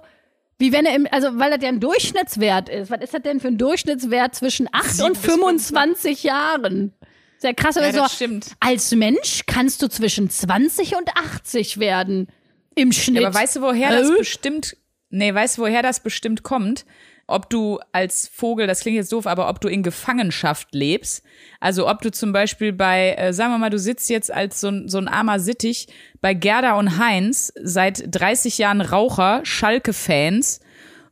[0.62, 1.08] wie wenn er im.
[1.12, 2.90] Also, weil das ja ein Durchschnittswert ist.
[2.90, 6.94] Was ist das denn für ein Durchschnittswert zwischen 8 Sieben und bis 25 Jahren?
[7.38, 8.00] Sehr krass, aber Ja, so.
[8.00, 8.52] das stimmt.
[8.60, 12.28] Als Mensch kannst du zwischen 20 und 80 werden.
[12.76, 13.22] Im Schnitt.
[13.24, 14.18] Ja, aber weißt du, woher das Äh?
[14.20, 14.78] bestimmt,
[15.10, 16.86] nee, weißt du, woher das bestimmt kommt?
[17.32, 21.24] Ob du als Vogel, das klingt jetzt doof, aber ob du in Gefangenschaft lebst.
[21.60, 24.68] Also ob du zum Beispiel bei, äh, sagen wir mal, du sitzt jetzt als so
[24.68, 25.88] ein, so ein armer Sittich
[26.22, 30.60] bei Gerda und Heinz, seit 30 Jahren Raucher, Schalke-Fans,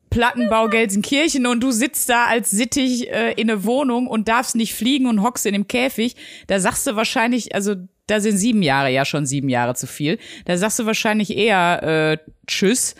[0.10, 4.73] Plattenbau Gelsenkirchen und du sitzt da als Sittich äh, in eine Wohnung und darfst nicht
[4.73, 6.15] fliegen und hockst in dem Käfig,
[6.47, 7.75] da sagst du wahrscheinlich, also
[8.08, 11.84] da sind sieben Jahre ja schon sieben Jahre zu viel, da sagst du wahrscheinlich eher
[11.84, 12.95] äh, Tschüss,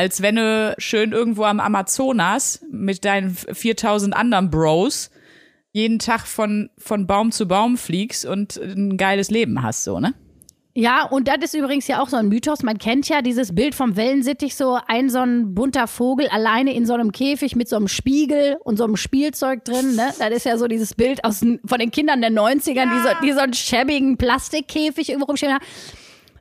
[0.00, 5.10] als wenn du schön irgendwo am Amazonas mit deinen 4000 anderen Bros
[5.72, 10.14] jeden Tag von, von Baum zu Baum fliegst und ein geiles Leben hast, so, ne?
[10.72, 12.62] Ja, und das ist übrigens ja auch so ein Mythos.
[12.62, 16.86] Man kennt ja dieses Bild vom Wellensittich, so ein so ein bunter Vogel alleine in
[16.86, 19.96] so einem Käfig mit so einem Spiegel und so einem Spielzeug drin.
[19.96, 20.14] Ne?
[20.18, 23.32] Das ist ja so dieses Bild aus, von den Kindern der 90ern, die, so, die
[23.32, 25.64] so einen schäbigen Plastikkäfig irgendwo rumstehen haben.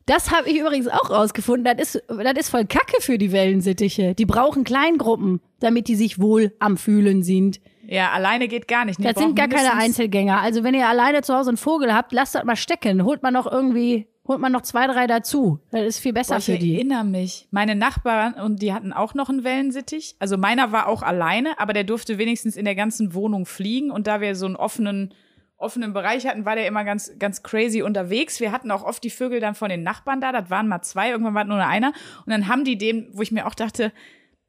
[0.10, 1.66] Das habe ich übrigens auch rausgefunden.
[1.66, 4.16] Das ist, das ist voll Kacke für die Wellensittiche.
[4.16, 7.62] Die brauchen Kleingruppen, damit die sich wohl am Fühlen sind.
[7.86, 8.98] Ja, alleine geht gar nicht.
[8.98, 10.42] Die Das sind gar keine Einzelgänger.
[10.42, 13.04] Also wenn ihr alleine zu Hause einen Vogel habt, lasst das mal stecken.
[13.04, 15.60] Holt man noch irgendwie, holt man noch zwei, drei dazu.
[15.70, 16.74] Das ist viel besser Boah, ich für die.
[16.74, 17.48] erinnere mich.
[17.52, 20.16] Meine Nachbarn, und die hatten auch noch einen Wellensittich.
[20.18, 23.92] Also meiner war auch alleine, aber der durfte wenigstens in der ganzen Wohnung fliegen.
[23.92, 25.14] Und da wir so einen offenen,
[25.60, 28.40] offenen Bereich hatten, war der immer ganz, ganz crazy unterwegs.
[28.40, 30.32] Wir hatten auch oft die Vögel dann von den Nachbarn da.
[30.32, 31.94] Das waren mal zwei, irgendwann war nur einer.
[32.26, 33.92] Und dann haben die dem, wo ich mir auch dachte,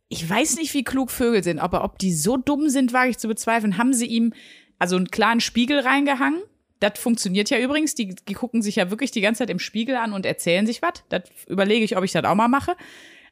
[0.08, 3.18] ich weiß nicht, wie klug Vögel sind, aber ob die so dumm sind, wage ich
[3.18, 4.32] zu bezweifeln, haben sie ihm
[4.78, 6.42] also einen klaren Spiegel reingehangen.
[6.80, 7.94] Das funktioniert ja übrigens.
[7.94, 10.80] Die, die gucken sich ja wirklich die ganze Zeit im Spiegel an und erzählen sich
[10.80, 11.04] was.
[11.10, 12.74] Das überlege ich, ob ich das auch mal mache.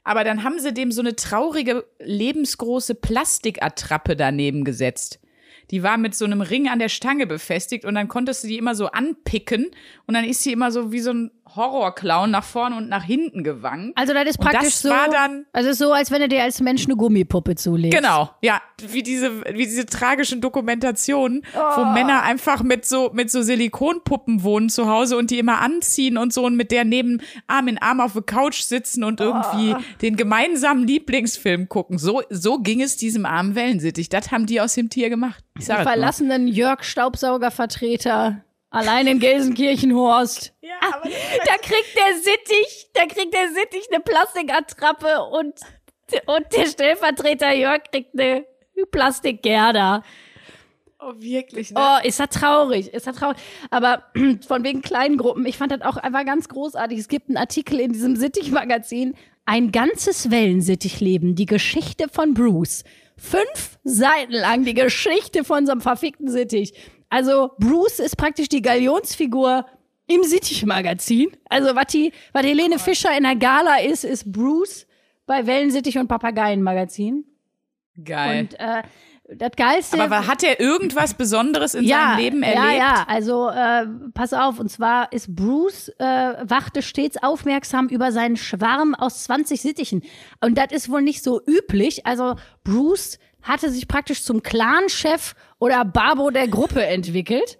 [0.04, 5.20] Aber dann haben sie dem so eine traurige, lebensgroße Plastikattrappe daneben gesetzt.
[5.70, 8.58] Die war mit so einem Ring an der Stange befestigt und dann konntest du die
[8.58, 9.70] immer so anpicken
[10.06, 13.42] und dann ist sie immer so wie so ein Horrorclown nach vorne und nach hinten
[13.44, 13.96] gewankt.
[13.96, 14.90] Also das ist praktisch das so.
[14.90, 17.96] war dann- also es ist so, als wenn du dir als Mensch eine Gummipuppe zulegst.
[17.96, 21.84] Genau, ja, wie diese, wie diese tragischen Dokumentationen, wo Oh.
[21.86, 26.32] Männer einfach mit so, mit so Silikonpuppen wohnen zu Hause und die immer anziehen und
[26.32, 29.80] so und mit der neben Arm in Arm auf der Couch sitzen und irgendwie Oh.
[30.02, 31.98] den gemeinsamen Lieblingsfilm gucken.
[31.98, 34.08] So, so ging es diesem armen Wellensittich.
[34.08, 35.42] Das haben die aus dem Tier gemacht.
[35.58, 40.52] Ich sag Die verlassenen Jörg Staubsaugervertreter allein in Gelsenkirchenhorst.
[40.80, 45.60] Da kriegt der Sittich, da kriegt der Sittich eine Plastikattrappe und,
[46.26, 48.44] und der Stellvertreter Jörg kriegt eine
[48.90, 50.02] Plastikgerda.
[51.00, 51.80] oh, wirklich, ne?
[51.80, 53.38] Oh, ist das traurig, ist das traurig.
[53.70, 54.04] Aber
[54.46, 56.98] von wegen kleinen Gruppen, ich fand das auch einfach ganz großartig.
[56.98, 59.14] Es gibt einen Artikel in diesem Sittich-Magazin,
[59.44, 62.84] ein ganzes Wellensittichleben, die Geschichte von Bruce.
[63.16, 66.74] Fünf Seiten lang die Geschichte von so einem verfickten Sittich.
[67.08, 69.64] Also Bruce ist praktisch die Galionsfigur
[70.08, 71.28] im Sittich-Magazin.
[71.48, 74.86] Also was die, was Helene Fischer in der Gala ist, ist Bruce
[75.26, 77.24] bei Wellensittich und Papageien-Magazin.
[78.02, 78.40] Geil.
[78.40, 78.82] Und äh,
[79.30, 80.02] das Geilste.
[80.02, 82.64] aber hat er irgendwas Besonderes in seinem Leben erlebt?
[82.64, 88.10] Ja, ja, also äh, pass auf, und zwar ist Bruce, äh, wachte stets aufmerksam über
[88.10, 90.02] seinen Schwarm aus 20 Sittichen.
[90.40, 92.06] Und das ist wohl nicht so üblich.
[92.06, 97.58] Also Bruce hatte sich praktisch zum Clanchef oder Babo der Gruppe entwickelt.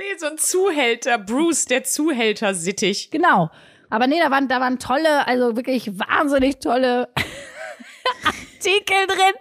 [0.00, 3.10] Nee, so ein Zuhälter, Bruce, der Zuhälter-Sittich.
[3.10, 3.50] Genau.
[3.90, 7.10] Aber nee, da waren, da waren tolle, also wirklich wahnsinnig tolle
[8.24, 9.34] Artikel drin.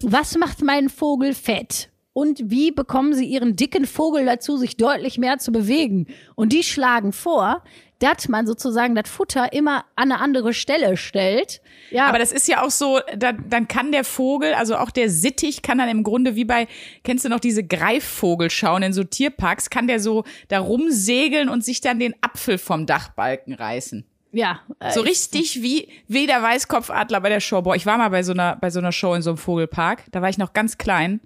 [0.00, 1.88] Was macht meinen Vogel fett?
[2.12, 6.08] Und wie bekommen sie ihren dicken Vogel dazu, sich deutlich mehr zu bewegen?
[6.34, 7.62] Und die schlagen vor,
[7.98, 11.62] dass man sozusagen das Futter immer an eine andere Stelle stellt.
[11.90, 15.08] Ja, Aber das ist ja auch so, da, dann kann der Vogel, also auch der
[15.08, 16.68] Sittich, kann dann im Grunde wie bei,
[17.04, 21.80] kennst du noch diese Greifvogelschauen in so Tierparks, kann der so da rumsegeln und sich
[21.80, 24.04] dann den Apfel vom Dachbalken reißen.
[24.32, 24.60] ja.
[24.80, 27.62] äh, So richtig wie, wie der Weißkopfadler bei der Show.
[27.62, 30.04] Boah, ich war mal bei so einer, bei so einer Show in so einem Vogelpark.
[30.12, 31.20] Da war ich noch ganz klein.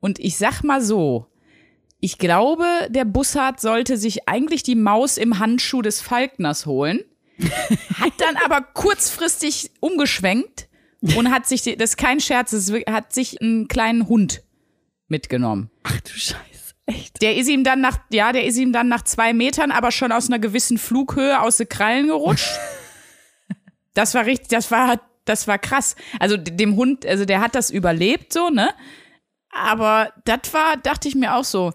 [0.00, 1.26] Und ich sag mal so,
[2.04, 7.00] ich glaube, der Bussard sollte sich eigentlich die Maus im Handschuh des Falkners holen.
[7.98, 10.68] Hat dann aber kurzfristig umgeschwenkt
[11.16, 14.42] und hat sich, das ist kein Scherz, wirklich- hat sich einen kleinen Hund
[15.08, 15.70] mitgenommen.
[15.82, 16.74] Ach du Scheiße.
[16.84, 17.22] Echt?
[17.22, 20.12] Der ist ihm dann nach, ja, der ist ihm dann nach zwei Metern, aber schon
[20.12, 22.50] aus einer gewissen Flughöhe aus den Krallen gerutscht.
[23.94, 25.94] Das war richtig, das war, das war krass.
[26.18, 28.74] Also dem Hund, also der hat das überlebt, so, ne?
[29.54, 31.72] Aber das war, dachte ich mir auch so,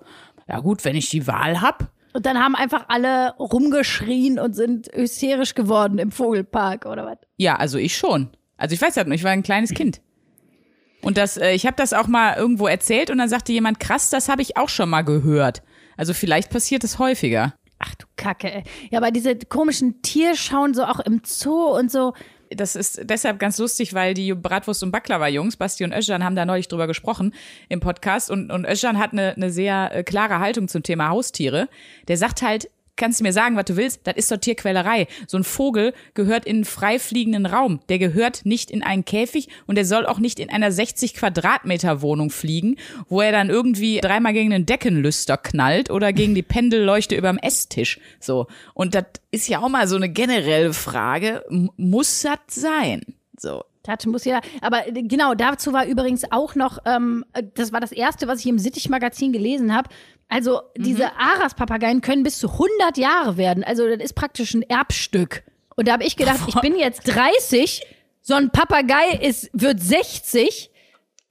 [0.48, 1.92] ja gut, wenn ich die Wahl hab.
[2.14, 7.18] Und dann haben einfach alle rumgeschrien und sind hysterisch geworden im Vogelpark oder was?
[7.38, 8.30] Ja, also ich schon.
[8.58, 10.02] Also ich weiß ja noch, ich war ein kleines Kind.
[11.02, 14.10] Und das, äh, ich habe das auch mal irgendwo erzählt und dann sagte jemand, krass,
[14.10, 15.62] das habe ich auch schon mal gehört.
[15.96, 17.54] Also vielleicht passiert es häufiger.
[17.78, 18.64] Ach du Kacke, ey.
[18.92, 22.14] Ja, aber diese komischen Tierschauen so auch im Zoo und so.
[22.50, 26.46] Das ist deshalb ganz lustig, weil die Bratwurst- und Baklava-Jungs, Basti und Özcan, haben da
[26.46, 27.34] neulich drüber gesprochen
[27.68, 31.70] im Podcast und, und Özcan hat eine, eine sehr äh, klare Haltung zum Thema Haustiere.
[32.08, 35.08] Der sagt halt, kannst du mir sagen, was du willst, das ist doch Tierquälerei.
[35.28, 37.80] So ein Vogel gehört in einen frei fliegenden Raum.
[37.90, 42.02] Der gehört nicht in einen Käfig und der soll auch nicht in einer 60 Quadratmeter
[42.04, 42.76] Wohnung fliegen,
[43.08, 48.00] wo er dann irgendwie dreimal gegen den Deckenlüster knallt oder gegen die Pendelleuchte überm Esstisch.
[48.20, 48.48] So.
[48.74, 51.44] Und das ist ja auch mal so eine generelle Frage.
[51.50, 53.02] Muss das sein?
[53.38, 53.64] So.
[53.84, 57.92] Das muss ja, aber äh, genau, dazu war übrigens auch noch, ähm, das war das
[57.92, 59.90] erste, was ich im Sittich-Magazin gelesen habe.
[60.30, 63.64] Also, diese Aras-Papageien können bis zu 100 Jahre werden.
[63.64, 65.44] Also, das ist praktisch ein Erbstück.
[65.76, 67.82] Und da habe ich gedacht, ich bin jetzt 30,
[68.22, 70.70] so ein Papagei ist, wird 60.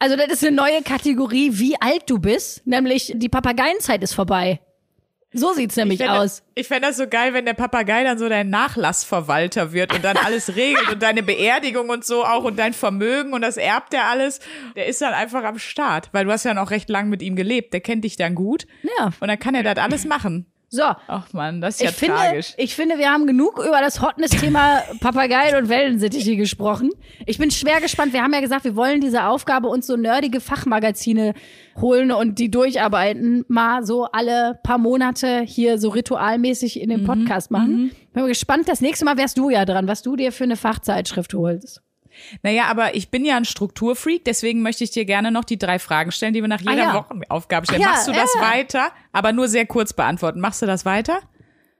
[0.00, 2.66] Also, das ist eine neue Kategorie, wie alt du bist.
[2.66, 4.60] Nämlich, die Papageienzeit ist vorbei.
[5.32, 6.42] So sieht's nämlich Ich fänd- aus.
[6.54, 10.16] Ich fände das so geil, wenn der Papagei dann so dein Nachlassverwalter wird und dann
[10.16, 14.04] alles regelt und deine Beerdigung und so auch und dein Vermögen und das erbt er
[14.06, 14.40] alles.
[14.74, 17.36] Der ist dann einfach am Start, weil du hast ja noch recht lang mit ihm
[17.36, 17.72] gelebt.
[17.74, 18.66] Der kennt dich dann gut.
[18.98, 19.10] Ja.
[19.20, 20.46] Und dann kann er das alles machen.
[20.70, 20.82] So.
[20.82, 22.54] Ach man, das ist ja ich finde, tragisch.
[22.58, 26.90] ich finde, wir haben genug über das Hotness-Thema Papageien und Wellensittiche gesprochen.
[27.24, 28.12] Ich bin schwer gespannt.
[28.12, 31.32] Wir haben ja gesagt, wir wollen diese Aufgabe uns so nerdige Fachmagazine
[31.80, 37.50] holen und die durcharbeiten, mal so alle paar Monate hier so ritualmäßig in den Podcast
[37.50, 37.90] machen.
[38.12, 38.68] Bin mal gespannt.
[38.68, 41.82] Das nächste Mal wärst du ja dran, was du dir für eine Fachzeitschrift holst.
[42.42, 45.78] Naja, aber ich bin ja ein Strukturfreak, deswegen möchte ich dir gerne noch die drei
[45.78, 46.94] Fragen stellen, die wir nach jeder ja.
[46.94, 47.82] Wochenaufgabe stellen.
[47.82, 48.40] Ja, Machst du das ja.
[48.40, 48.90] weiter?
[49.12, 50.40] Aber nur sehr kurz beantworten.
[50.40, 51.20] Machst du das weiter?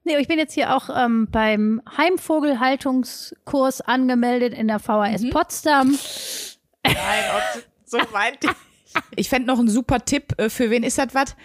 [0.04, 5.98] Nee, ich bin jetzt hier auch ähm, beim Heimvogelhaltungskurs angemeldet in der VHS Potsdam.
[6.84, 6.94] Nein,
[7.84, 8.06] so ich.
[9.16, 11.36] Ich fände noch einen super Tipp, äh, für wen ist das was?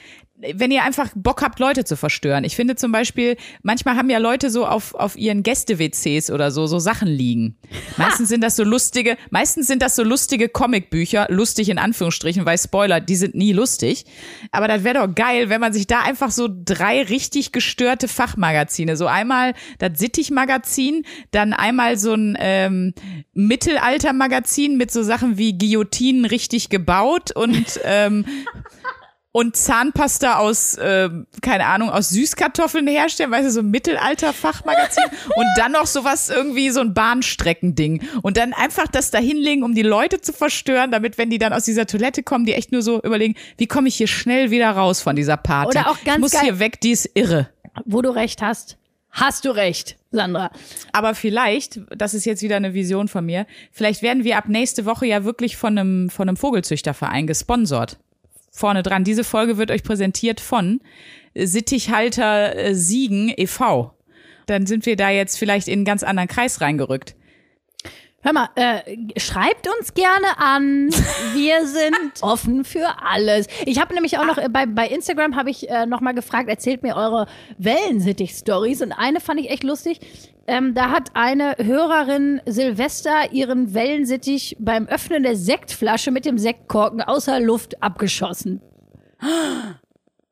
[0.56, 2.44] Wenn ihr einfach Bock habt, Leute zu verstören.
[2.44, 6.68] Ich finde zum Beispiel, manchmal haben ja Leute so auf, auf ihren Gäste-WCs oder so,
[6.68, 7.56] so Sachen liegen.
[7.98, 12.58] Meistens sind das so lustige, meistens sind das so lustige Comicbücher, lustig in Anführungsstrichen, weil
[12.58, 14.06] Spoiler, die sind nie lustig.
[14.52, 18.98] Aber das wäre doch geil, wenn man sich da einfach so drei richtig gestörte Fachmagazine,
[18.98, 22.94] so einmal das Sittich-Magazin, dann einmal so ein ähm,
[23.34, 28.26] Mittelalter-Magazin mit so Sachen wie Guillotinen richtig gebaut und ähm,
[29.34, 35.04] und Zahnpasta aus, ähm, keine Ahnung, aus Süßkartoffeln herstellen, weißt du, so ein Mittelalter-Fachmagazin
[35.36, 39.74] und dann noch sowas irgendwie, so ein Bahnstreckending und dann einfach das da hinlegen, um
[39.76, 42.82] die Leute zu verstören, damit, wenn die dann aus dieser Toilette kommen, die echt nur
[42.82, 45.78] so überlegen, wie komme ich hier schnell wieder raus von dieser Party?
[45.80, 47.50] Oder auch ganz ich muss geil- hier weg, die ist irre.
[47.86, 48.78] Wo du recht hast.
[49.10, 50.52] Hast du recht, Sandra.
[50.92, 54.86] Aber vielleicht, das ist jetzt wieder eine Vision von mir, vielleicht werden wir ab nächste
[54.86, 57.98] Woche ja wirklich von einem, von einem Vogelzüchterverein gesponsert.
[58.56, 59.04] Vorne dran.
[59.04, 60.80] Diese Folge wird euch präsentiert von
[61.34, 63.92] Sittichhalter äh, Siegen e.V.
[64.46, 67.16] Dann sind wir da jetzt vielleicht in einen ganz anderen Kreis reingerückt.
[68.22, 70.90] Hör mal, äh, schreibt uns gerne an.
[71.34, 73.48] Wir sind offen für alles.
[73.66, 76.48] Ich habe nämlich auch noch äh, bei, bei Instagram habe ich äh, noch mal gefragt,
[76.48, 80.00] erzählt mir eure Wellensittich-Stories und eine fand ich echt lustig.
[80.46, 87.02] Ähm, da hat eine Hörerin Silvester ihren Wellensittich beim Öffnen der Sektflasche mit dem Sektkorken
[87.02, 88.62] außer Luft abgeschossen.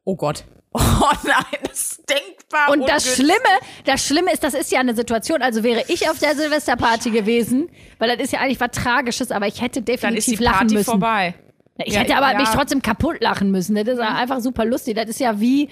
[0.06, 0.45] Oh Gott.
[0.74, 2.69] Oh nein, das ist denkbar.
[2.71, 3.15] Und das.
[3.15, 3.34] Schlimme,
[3.86, 7.69] das Schlimme ist, das ist ja eine Situation, also wäre ich auf der Silvesterparty gewesen,
[8.00, 10.58] weil das ist ja eigentlich was Tragisches, aber ich hätte Dann ist definitiv die lachen
[10.60, 10.86] Party müssen.
[10.86, 11.34] vorbei.
[11.84, 12.38] Ich Ja, hätte aber ja.
[12.38, 13.76] mich trotzdem kaputt lachen müssen.
[13.76, 14.95] Das ist ja einfach super lustig.
[14.95, 15.67] Das ist ja wie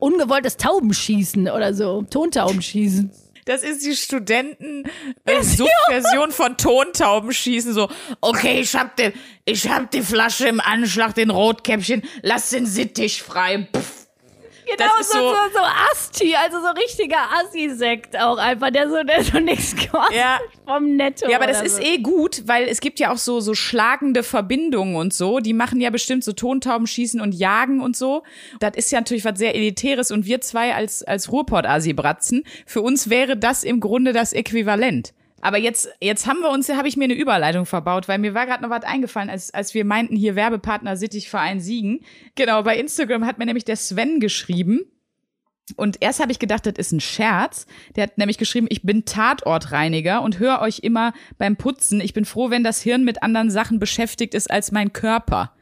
[0.00, 2.02] ungewolltes Taubenschießen oder so.
[2.02, 3.12] Tontaubenschießen.
[3.48, 7.72] Das ist die Studenten-Subversion von Tontaubenschießen.
[7.72, 7.88] So,
[8.20, 9.14] okay, ich hab, den,
[9.46, 13.66] ich hab die Flasche im Anschlag, den Rotkäppchen, lass den Sittich frei.
[13.74, 13.97] Pff.
[14.76, 18.88] Genau Das ist so, so- so, so Asti, also so richtiger Assi-Sekt auch einfach, der
[18.90, 20.38] so, der so nichts kostet Ja.
[20.66, 21.28] vom Netto.
[21.30, 21.82] Ja, aber das oder ist so.
[21.82, 25.38] eh gut, weil es gibt ja auch so, so schlagende Verbindungen und so.
[25.40, 28.22] Die machen ja bestimmt so Tontaubenschießen und Jagen und so.
[28.60, 33.08] Das ist ja natürlich was sehr Elitäres und wir zwei als, als Ruhrpott-Asi-Bratzen, für uns
[33.10, 35.12] wäre das im Grunde das Äquivalent.
[35.40, 38.46] Aber jetzt, jetzt haben wir uns, habe ich mir eine Überleitung verbaut, weil mir war
[38.46, 42.00] gerade noch was eingefallen, als, als wir meinten, hier Werbepartner Sittichverein Siegen.
[42.34, 44.80] Genau, bei Instagram hat mir nämlich der Sven geschrieben.
[45.76, 47.66] Und erst habe ich gedacht, das ist ein Scherz.
[47.94, 52.00] Der hat nämlich geschrieben, ich bin Tatortreiniger und höre euch immer beim Putzen.
[52.00, 55.52] Ich bin froh, wenn das Hirn mit anderen Sachen beschäftigt ist als mein Körper.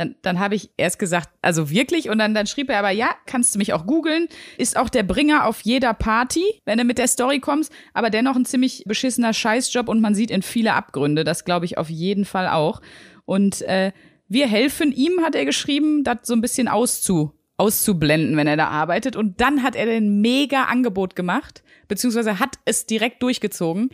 [0.00, 2.08] Dann, dann habe ich erst gesagt, also wirklich?
[2.08, 4.28] Und dann, dann schrieb er aber, ja, kannst du mich auch googeln.
[4.56, 7.70] Ist auch der Bringer auf jeder Party, wenn du mit der Story kommst.
[7.92, 11.22] Aber dennoch ein ziemlich beschissener Scheißjob und man sieht in viele Abgründe.
[11.22, 12.80] Das glaube ich auf jeden Fall auch.
[13.26, 13.92] Und äh,
[14.26, 18.68] wir helfen ihm, hat er geschrieben, das so ein bisschen auszu, auszublenden, wenn er da
[18.68, 19.16] arbeitet.
[19.16, 23.90] Und dann hat er den mega Angebot gemacht, beziehungsweise hat es direkt durchgezogen.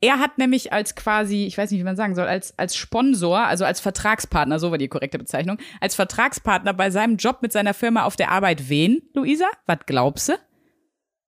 [0.00, 3.38] Er hat nämlich als quasi, ich weiß nicht, wie man sagen soll, als, als Sponsor,
[3.38, 7.72] also als Vertragspartner, so war die korrekte Bezeichnung, als Vertragspartner bei seinem Job mit seiner
[7.72, 9.46] Firma auf der Arbeit wen, Luisa?
[9.64, 10.34] Was glaubst du?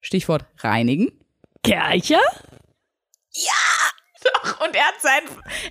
[0.00, 1.10] Stichwort reinigen.
[1.64, 2.20] Kercher?
[4.64, 5.20] Und er hat sein,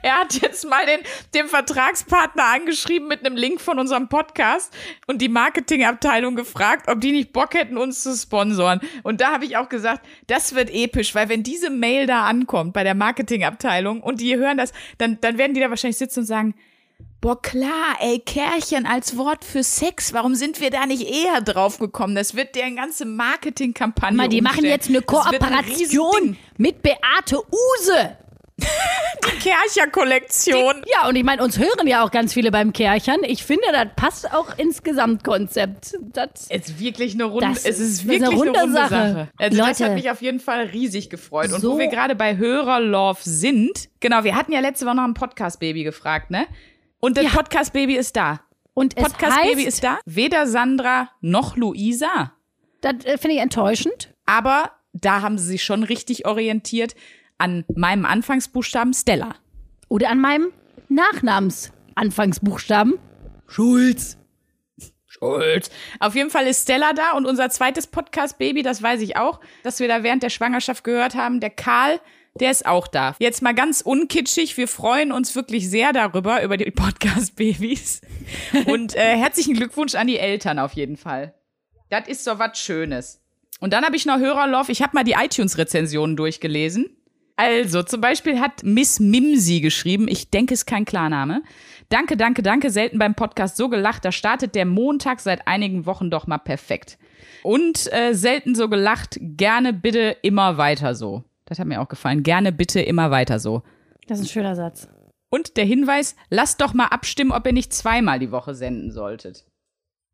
[0.02, 1.00] er hat jetzt mal den,
[1.34, 4.74] den Vertragspartner angeschrieben mit einem Link von unserem Podcast
[5.08, 8.82] und die Marketingabteilung gefragt, ob die nicht Bock hätten, uns zu sponsoren.
[9.04, 12.74] Und da habe ich auch gesagt, das wird episch, weil wenn diese Mail da ankommt
[12.74, 16.26] bei der Marketingabteilung und die hören das, dann, dann werden die da wahrscheinlich sitzen und
[16.26, 16.56] sagen,
[17.20, 20.14] Boah, klar, ey, Kärchen als Wort für Sex.
[20.14, 22.14] Warum sind wir da nicht eher drauf gekommen?
[22.14, 24.16] Das wird deren ganze Marketingkampagne.
[24.16, 24.74] Mal, die machen umstellen.
[24.74, 26.38] jetzt eine ein Kooperation Riesending.
[26.58, 28.18] mit Beate Use.
[29.32, 30.84] Die Kercher-Kollektion.
[30.92, 33.20] Ja, und ich meine, uns hören ja auch ganz viele beim Kerchern.
[33.24, 35.96] Ich finde, das passt auch ins Gesamtkonzept.
[36.14, 38.74] Das Es ist wirklich eine runde, Das es ist ist eine wirklich eine runde runde,
[38.74, 38.90] Sache.
[38.90, 39.30] Sache.
[39.38, 41.52] Also das Leute, hat mich auf jeden Fall riesig gefreut.
[41.52, 45.04] Und so- wo wir gerade bei Hörerlove sind, genau, wir hatten ja letzte Woche noch
[45.04, 46.46] ein Podcast-Baby gefragt, ne?
[47.00, 47.30] Und das Ja.
[47.32, 48.42] Podcast-Baby ist da.
[48.74, 50.00] und Podcast-Baby ist da.
[50.06, 52.34] Weder Sandra noch Luisa.
[52.82, 54.14] das äh, finde ich enttäuschend.
[54.26, 56.96] Aber da haben sie sich schon richtig orientiert
[57.38, 59.36] an meinem Anfangsbuchstaben Stella.
[59.90, 60.52] Oder an meinem
[60.90, 62.96] Nachnamens-Anfangsbuchstaben.
[63.48, 64.18] Schulz.
[65.06, 65.70] Schulz.
[66.00, 69.80] Auf jeden Fall ist Stella da und unser zweites Podcast-Baby, das weiß ich auch, dass
[69.80, 72.00] wir da während der Schwangerschaft gehört haben, der Karl,
[72.40, 73.16] der ist auch da.
[73.20, 78.02] Jetzt mal ganz unkitschig, wir freuen uns wirklich sehr darüber, über die Podcast-Babys.
[78.68, 81.34] Und äh, herzlichen Glückwunsch an die Eltern auf jeden Fall.
[81.90, 83.22] Das ist so was Schönes.
[83.60, 86.97] Und dann habe ich noch Hörerlove, ich habe mal die iTunes-Rezensionen durchgelesen.
[87.38, 91.44] Also, zum Beispiel hat Miss Mimsi geschrieben, ich denke, es ist kein Klarname.
[91.90, 96.10] Danke, danke, danke, selten beim Podcast so gelacht, da startet der Montag seit einigen Wochen
[96.10, 96.98] doch mal perfekt.
[97.44, 101.24] Und äh, selten so gelacht, gerne bitte immer weiter so.
[101.46, 103.62] Das hat mir auch gefallen, gerne bitte immer weiter so.
[104.08, 104.90] Das ist ein schöner Satz.
[105.30, 109.46] Und der Hinweis, lasst doch mal abstimmen, ob ihr nicht zweimal die Woche senden solltet.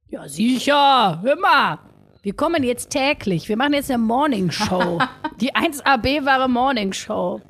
[0.09, 1.21] Ja, sicher.
[1.23, 1.79] Hör mal.
[2.23, 3.49] Wir kommen jetzt täglich.
[3.49, 4.97] Wir machen jetzt eine Morning Show.
[5.41, 7.41] Die 1AB-wahre Morning Show.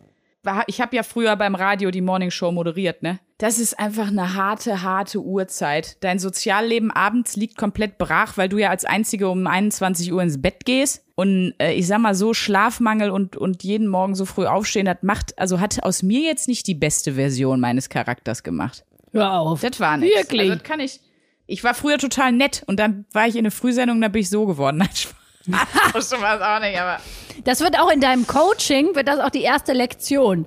[0.65, 3.19] Ich habe ja früher beim Radio die Morning Show moderiert, ne?
[3.37, 6.03] Das ist einfach eine harte, harte Uhrzeit.
[6.03, 10.41] Dein Sozialleben abends liegt komplett brach, weil du ja als Einzige um 21 Uhr ins
[10.41, 11.05] Bett gehst.
[11.15, 14.97] Und äh, ich sag mal so, Schlafmangel und, und jeden Morgen so früh aufstehen, das
[15.01, 18.83] macht, also hat aus mir jetzt nicht die beste Version meines Charakters gemacht.
[19.11, 19.61] Hör auf.
[19.61, 20.17] Das war nichts.
[20.17, 20.49] Wirklich?
[20.49, 20.99] Also das kann ich.
[21.45, 24.29] Ich war früher total nett und dann war ich in eine Frühsendung, da bin ich
[24.29, 24.77] so geworden.
[24.77, 26.09] Nein, Spaß.
[26.09, 26.99] so war es auch nicht, aber.
[27.43, 30.45] Das wird auch in deinem Coaching, wird das auch die erste Lektion.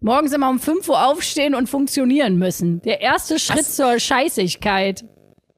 [0.00, 2.80] Morgens immer um 5 Uhr aufstehen und funktionieren müssen.
[2.82, 5.04] Der erste Schritt zur Scheißigkeit.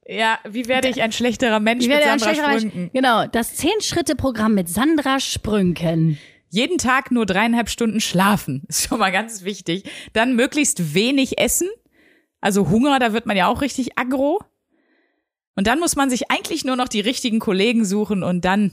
[0.07, 2.81] Ja, wie werde ich ein schlechterer Mensch Ich mit werde ein Sandra schlechterer Sprünken?
[2.81, 2.93] Mensch.
[2.93, 6.17] Genau, das 10-Schritte-Programm mit Sandra Sprünken.
[6.49, 8.63] Jeden Tag nur dreieinhalb Stunden schlafen.
[8.67, 9.83] Ist schon mal ganz wichtig.
[10.11, 11.69] Dann möglichst wenig essen.
[12.41, 14.39] Also Hunger, da wird man ja auch richtig aggro.
[15.55, 18.71] Und dann muss man sich eigentlich nur noch die richtigen Kollegen suchen und dann,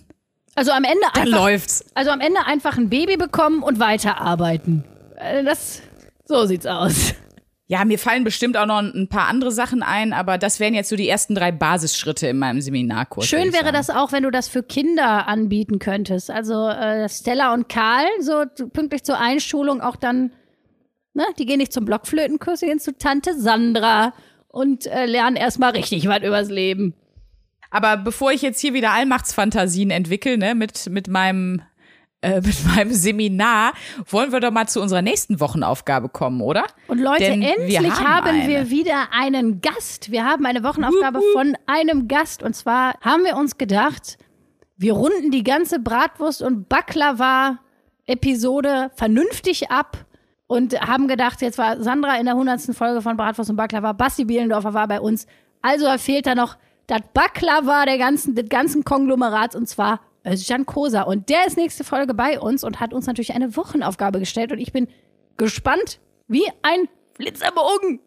[0.55, 1.85] Also am Ende dann einfach, läuft's.
[1.95, 4.85] also am Ende einfach ein Baby bekommen und weiterarbeiten.
[5.17, 5.83] Äh, Das,
[6.27, 7.15] so sieht's aus.
[7.71, 10.89] Ja, mir fallen bestimmt auch noch ein paar andere Sachen ein, aber das wären jetzt
[10.89, 13.27] so die ersten drei Basisschritte in meinem Seminarkurs.
[13.27, 16.31] Schön wäre das auch, wenn du das für Kinder anbieten könntest.
[16.31, 20.33] Also äh, Stella und Karl, so pünktlich zur Einschulung auch dann,
[21.13, 24.15] ne, die gehen nicht zum Blockflötenkurs, die gehen zu Tante Sandra
[24.49, 26.95] und äh, lernen erstmal richtig was übers Leben.
[27.71, 31.63] Aber bevor ich jetzt hier wieder Allmachtsfantasien entwickle, ne, mit, mit meinem,
[32.23, 33.73] äh, mit meinem Seminar,
[34.09, 36.65] wollen wir doch mal zu unserer nächsten Wochenaufgabe kommen, oder?
[36.87, 38.49] Und Leute, Denn wir endlich haben haben, eine.
[38.49, 40.11] wir wieder einen Gast.
[40.11, 42.43] Wir haben eine Wochenaufgabe von einem Gast.
[42.43, 44.17] Und zwar haben wir uns gedacht,
[44.77, 50.07] wir runden die ganze Bratwurst- und Baklava-Episode vernünftig ab
[50.49, 52.75] und haben gedacht, jetzt war Sandra in der 100.
[52.75, 55.27] Folge von Bratwurst und Baklava, Basti Bielendorfer war bei uns.
[55.63, 56.57] Also fehlt da noch
[56.89, 61.03] das Baklava der ganzen, des ganzen Konglomerats und zwar Özcan Kosa.
[61.03, 64.59] Und der ist nächste Folge bei uns und hat uns natürlich eine Wochenaufgabe gestellt und
[64.59, 64.89] ich bin
[65.37, 68.01] gespannt wie ein Blitzerbogen.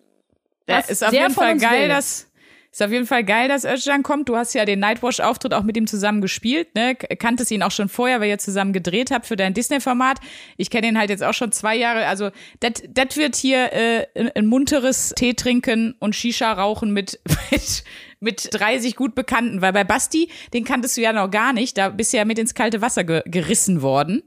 [0.68, 1.90] Ja, Was ist auf der jeden Fall geil, will.
[1.90, 2.31] dass
[2.72, 4.30] ist auf jeden Fall geil, dass Özcan kommt.
[4.30, 6.96] Du hast ja den Nightwash-Auftritt auch mit ihm zusammen gespielt, ne?
[6.96, 10.20] Kanntest ihn auch schon vorher, weil ihr zusammen gedreht habt für dein Disney-Format.
[10.56, 12.08] Ich kenne ihn halt jetzt auch schon zwei Jahre.
[12.08, 12.32] Also
[12.62, 17.20] das wird hier äh, ein, ein munteres Tee trinken und Shisha rauchen mit
[17.52, 17.84] mit
[18.22, 21.78] mit 30 gut Bekannten, weil bei Basti, den kanntest du ja noch gar nicht.
[21.78, 24.22] Da bist du ja mit ins kalte Wasser ge gerissen worden.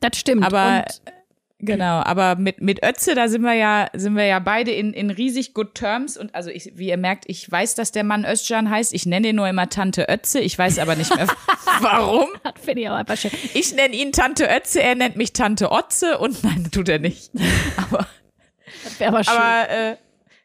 [0.00, 0.44] Das stimmt.
[0.44, 1.12] Aber und
[1.60, 5.10] genau, aber mit mit Ötze, da sind wir ja sind wir ja beide in in
[5.10, 8.70] riesig good terms und also ich, wie ihr merkt, ich weiß, dass der Mann Özcan
[8.70, 8.92] heißt.
[8.94, 10.40] Ich nenne ihn nur immer Tante Ötze.
[10.40, 11.26] Ich weiß aber nicht mehr
[11.80, 12.28] warum.
[12.42, 13.30] das finde ich auch einfach schön.
[13.54, 17.30] Ich nenne ihn Tante Ötze, er nennt mich Tante Otze und nein, tut er nicht.
[17.76, 18.06] Aber
[18.84, 19.34] Das wäre aber schön.
[19.34, 19.96] aber äh,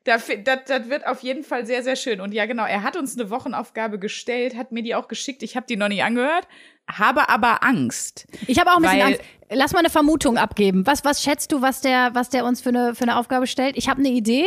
[0.05, 2.21] das, das wird auf jeden Fall sehr, sehr schön.
[2.21, 5.41] Und ja, genau, er hat uns eine Wochenaufgabe gestellt, hat mir die auch geschickt.
[5.41, 6.47] Ich habe die noch nicht angehört,
[6.87, 8.27] habe aber Angst.
[8.45, 9.21] ich habe auch ein bisschen Angst.
[9.49, 10.87] Lass mal eine Vermutung abgeben.
[10.87, 13.77] Was, was schätzt du, was der, was der uns für eine, für eine Aufgabe stellt?
[13.77, 14.45] Ich habe eine Idee.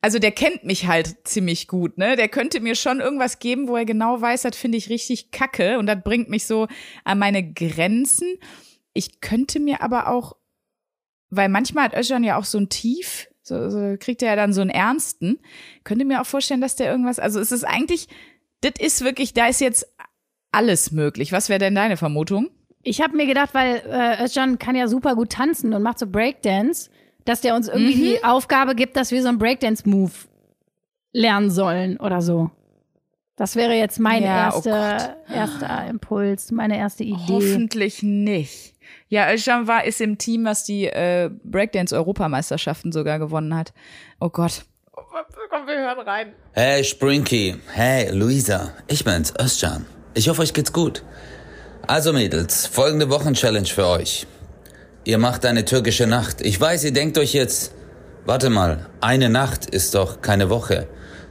[0.00, 2.16] Also der kennt mich halt ziemlich gut, ne?
[2.16, 5.78] Der könnte mir schon irgendwas geben, wo er genau weiß, das finde ich richtig kacke
[5.78, 6.68] und das bringt mich so
[7.04, 8.38] an meine Grenzen.
[8.92, 10.36] Ich könnte mir aber auch,
[11.30, 14.52] weil manchmal hat Özcan ja auch so ein Tief, so, so kriegt er ja dann
[14.52, 15.40] so einen Ernsten,
[15.82, 18.08] könnte mir auch vorstellen, dass der irgendwas, also es ist eigentlich,
[18.60, 19.86] das ist wirklich, da ist jetzt
[20.52, 21.32] alles möglich.
[21.32, 22.50] Was wäre denn deine Vermutung?
[22.86, 26.06] Ich habe mir gedacht, weil äh, Özcan kann ja super gut tanzen und macht so
[26.06, 26.88] Breakdance,
[27.24, 30.12] dass der uns irgendwie die Aufgabe gibt, dass wir so einen Breakdance-Move
[31.12, 32.52] lernen sollen oder so.
[33.34, 37.16] Das wäre jetzt mein Ja, oh erster, erster Impuls, meine erste Idee.
[37.26, 38.74] Hoffentlich nicht.
[39.08, 43.72] Ja, Özcan war ist im Team, was die äh, Breakdance-Europameisterschaften sogar gewonnen hat.
[44.20, 44.64] Oh Gott.
[44.96, 45.02] Oh,
[45.50, 46.32] komm, wir hören rein.
[46.52, 49.84] Hey Sprinky, hey Luisa, ich bin's, Özcan.
[50.14, 51.02] Ich hoffe, euch geht's gut.
[51.88, 54.26] Also Mädels, folgende Wochenchallenge für euch.
[55.04, 56.40] Ihr macht eine türkische Nacht.
[56.40, 57.70] Ich weiß, ihr denkt euch jetzt,
[58.24, 60.88] warte mal, eine Nacht ist doch keine Woche.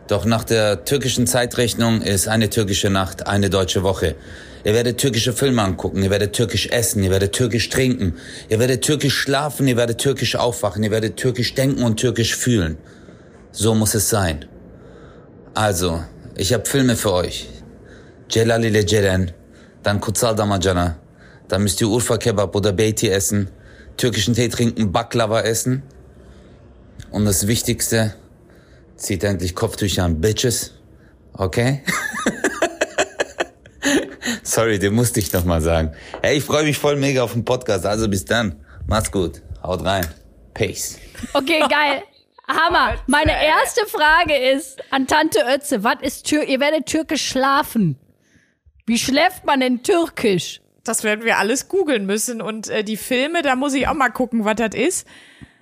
[0.07, 4.15] Doch nach der türkischen Zeitrechnung ist eine türkische Nacht eine deutsche Woche.
[4.63, 8.15] Ihr werdet türkische Filme angucken, ihr werdet türkisch essen, ihr werdet türkisch trinken,
[8.47, 12.77] ihr werdet türkisch schlafen, ihr werdet türkisch aufwachen, ihr werdet türkisch denken und türkisch fühlen.
[13.51, 14.45] So muss es sein.
[15.53, 16.01] Also,
[16.37, 17.49] ich habe Filme für euch.
[18.29, 19.31] Celal ile Ceren,
[19.85, 20.97] dann Kutsal Damajana,
[21.47, 23.51] dann müsst ihr Urfa Kebab oder Beiti essen,
[23.97, 25.83] türkischen Tee trinken, Baklava essen.
[27.11, 28.15] Und das Wichtigste,
[28.97, 30.73] zieht endlich Kopftücher an, Bitches.
[31.33, 31.83] Okay?
[34.43, 35.93] Sorry, den musste ich noch mal sagen.
[36.23, 37.85] Hey, ich freue mich voll mega auf den Podcast.
[37.85, 38.55] Also bis dann.
[38.87, 39.41] Macht's gut.
[39.61, 40.07] Haut rein.
[40.53, 40.97] Peace.
[41.33, 42.03] Okay, geil.
[42.47, 42.95] Hammer.
[43.07, 47.99] Meine erste Frage ist an Tante Ötze, was ist Tür ihr werdet türkisch schlafen.
[48.85, 50.61] Wie schläft man denn türkisch?
[50.83, 52.41] Das werden wir alles googeln müssen.
[52.41, 55.07] Und äh, die Filme, da muss ich auch mal gucken, was das ist.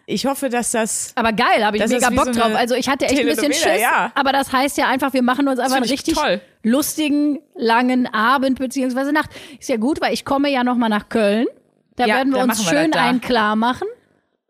[0.06, 1.14] Ich hoffe, dass das.
[1.16, 2.54] Aber geil, habe ich mega Bock so drauf.
[2.56, 4.12] Also ich hatte echt ein bisschen Schiss, ja.
[4.16, 6.42] aber das heißt ja einfach, wir machen uns einfach einen richtig toll.
[6.62, 9.30] lustigen, langen Abend beziehungsweise Nacht.
[9.58, 11.48] Ist ja gut, weil ich komme ja noch mal nach Köln.
[11.96, 13.88] Da Ja, werden wir uns wir schön einen klar machen.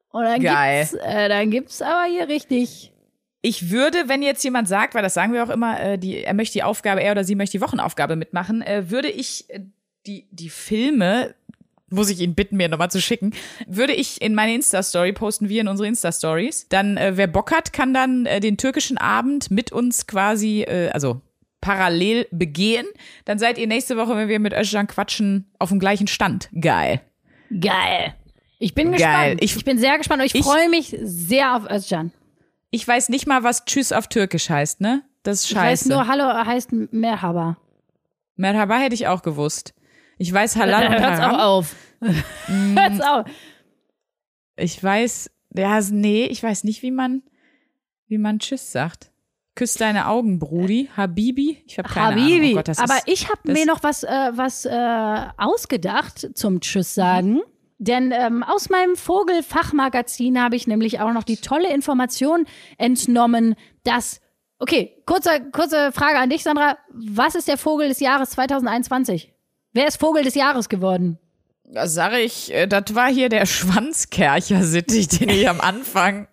[0.09, 0.87] Und dann Geil.
[0.89, 2.91] gibt's, äh, dann gibt's aber hier richtig.
[3.45, 6.33] Ich würde, wenn jetzt jemand sagt, weil das sagen wir auch immer, äh, die, er
[6.33, 9.59] möchte die Aufgabe, er oder sie möchte die Wochenaufgabe mitmachen, äh, würde ich äh,
[10.07, 11.35] die, die Filme,
[11.89, 13.33] muss ich ihn bitten, mir nochmal zu schicken,
[13.67, 16.67] würde ich in meine Insta-Story posten, wir in unsere Insta-Stories.
[16.69, 20.89] Dann, äh, wer Bock hat, kann dann äh, den türkischen Abend mit uns quasi, äh,
[20.91, 21.19] also
[21.59, 22.85] parallel begehen.
[23.25, 26.49] Dann seid ihr nächste Woche, wenn wir mit Özcan quatschen, auf dem gleichen Stand.
[26.59, 27.01] Geil.
[27.59, 28.15] Geil.
[28.59, 28.97] Ich bin Geil.
[28.97, 29.43] gespannt.
[29.43, 32.11] Ich, Ich- bin sehr gespannt und ich, ich- freue mich sehr auf Özcan.
[32.75, 35.03] Ich weiß nicht mal, was Tschüss auf Türkisch heißt, ne?
[35.21, 35.89] Das ist Ich weiß scheiße.
[35.89, 37.57] nur, Hallo heißt Merhaba.
[38.35, 39.75] Merhaba hätte ich auch gewusst.
[40.17, 41.75] Ich weiß Halal und Hört's auch auf.
[42.47, 43.25] Hört's auf.
[44.55, 47.21] Ich weiß, ja, nee, ich weiß nicht, wie man,
[48.07, 49.11] wie man Tschüss sagt.
[49.53, 50.89] Küss deine Augen, Brudi.
[50.97, 51.63] Habibi?
[51.67, 52.37] Ich habe keine Habibi.
[52.37, 52.51] Ahnung.
[52.53, 56.59] Oh Gott, das Aber ist, ich habe mir noch was, äh, was äh, ausgedacht zum
[56.59, 57.41] Tschüss sagen.
[57.77, 62.45] Denn ähm, aus meinem Vogelfachmagazin habe ich nämlich auch noch die tolle Information
[62.77, 64.21] entnommen, dass.
[64.59, 66.77] Okay, kurze, kurze Frage an dich, Sandra.
[66.89, 69.33] Was ist der Vogel des Jahres 2021?
[69.73, 71.17] Wer ist Vogel des Jahres geworden?
[71.65, 76.27] Da sage ich, äh, das war hier der Schwanzkercher-Sittich, den ich am Anfang,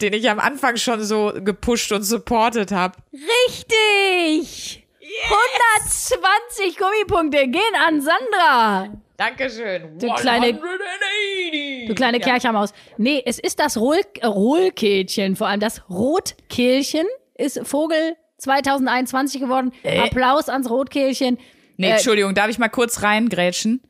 [0.00, 2.96] den ich am Anfang schon so gepusht und supportet habe.
[3.12, 4.87] Richtig!
[5.30, 8.88] 120 Gummipunkte gehen an Sandra.
[9.16, 9.98] Dankeschön.
[9.98, 11.88] Du kleine- 180.
[11.88, 12.72] Du kleine Kerchermaus.
[12.96, 17.06] Nee, es ist das Rohl äh, Rohlkehlchen, vor allem das Rotkehlchen
[17.36, 19.72] ist Vogel 2021 geworden.
[19.84, 21.38] Applaus ans Rotkehlchen.
[21.76, 23.82] Nee, Äh, Entschuldigung, darf ich mal kurz reingrätschen?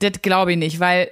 [0.00, 1.10] Das glaube ich nicht, weil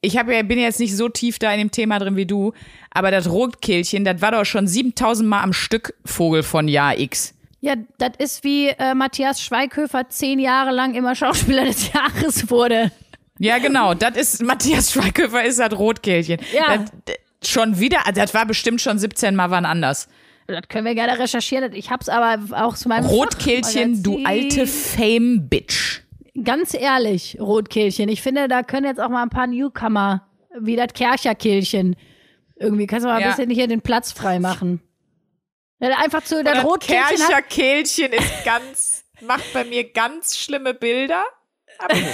[0.00, 2.26] ich hab ja, bin ja jetzt nicht so tief da in dem Thema drin wie
[2.26, 2.52] du,
[2.90, 7.34] aber das Rotkehlchen, das war doch schon 7000 Mal am Stück Vogel von Jahr X.
[7.64, 12.90] Ja, das ist wie äh, Matthias Schweighöfer zehn Jahre lang immer Schauspieler des Jahres wurde.
[13.38, 16.38] Ja, genau, das ist, Matthias Schweighöfer ist das Rotkehlchen.
[16.52, 16.76] Ja.
[16.76, 20.08] Das, das, schon wieder, also das war bestimmt schon 17 Mal wann anders.
[20.48, 21.72] Das können wir gerne recherchieren.
[21.72, 26.00] Ich hab's aber auch zu meinem Rotkehlchen, du alte Fame-Bitch.
[26.42, 28.08] Ganz ehrlich, Rotkehlchen.
[28.08, 30.26] Ich finde, da können jetzt auch mal ein paar Newcomer,
[30.58, 31.94] wie das Kercherkehlchen.
[32.56, 33.28] Irgendwie kannst du mal ein Ja.
[33.28, 34.80] bisschen hier den Platz frei machen.
[35.90, 41.24] Einfach zu, das Das Rotkehlchen hat, Kercherkehlchen ist ganz, macht bei mir ganz schlimme Bilder.
[41.78, 42.04] Aber gut.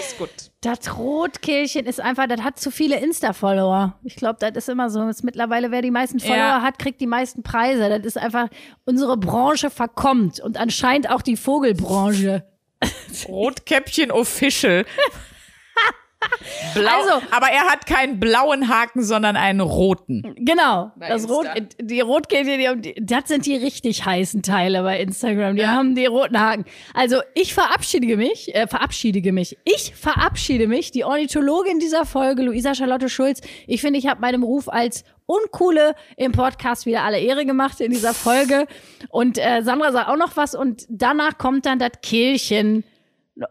[0.00, 0.30] ist gut.
[0.62, 3.98] das Rotkehlchen ist einfach, das hat zu viele Insta-Follower.
[4.02, 5.06] Ich glaube, das ist immer so.
[5.06, 6.62] Jetzt mittlerweile, wer die meisten Follower Ja.
[6.62, 7.88] hat, kriegt die meisten Preise.
[7.90, 8.48] Das ist einfach,
[8.86, 12.44] unsere Branche verkommt und anscheinend auch die Vogelbranche.
[13.28, 14.86] Rotkäppchen Official.
[16.74, 20.34] Blau, Also- aber er hat keinen blauen Haken, sondern einen roten.
[20.38, 21.34] Genau, Bei das Insta.
[21.36, 21.48] Rot,
[21.80, 25.56] die Rotkehlchen, die, haben die, das sind die richtig heißen Teile bei Instagram.
[25.56, 26.64] Die haben die roten Haken.
[26.94, 29.56] Also ich verabschiede mich, äh, verabschiede mich.
[29.64, 33.40] Ich verabschiede mich, die Ornithologin dieser Folge, Luisa Charlotte Schulz.
[33.66, 37.90] Ich finde, ich habe meinem Ruf als uncoole im Podcast wieder alle Ehre gemacht in
[37.90, 38.66] dieser Folge.
[39.10, 42.84] Und äh, Sandra sagt auch noch was und danach kommt dann das Kehlchen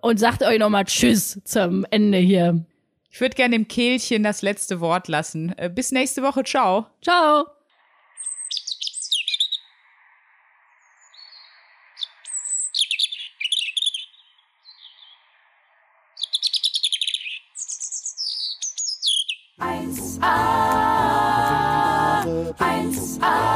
[0.01, 2.65] und sagt euch nochmal Tschüss zum Ende hier.
[3.09, 5.57] Ich würde gerne dem Kehlchen das letzte Wort lassen.
[5.57, 6.43] Äh, bis nächste Woche.
[6.43, 6.87] Ciao.
[7.01, 7.45] Ciao.
[19.59, 22.23] Eins A,
[22.59, 23.46] eins A.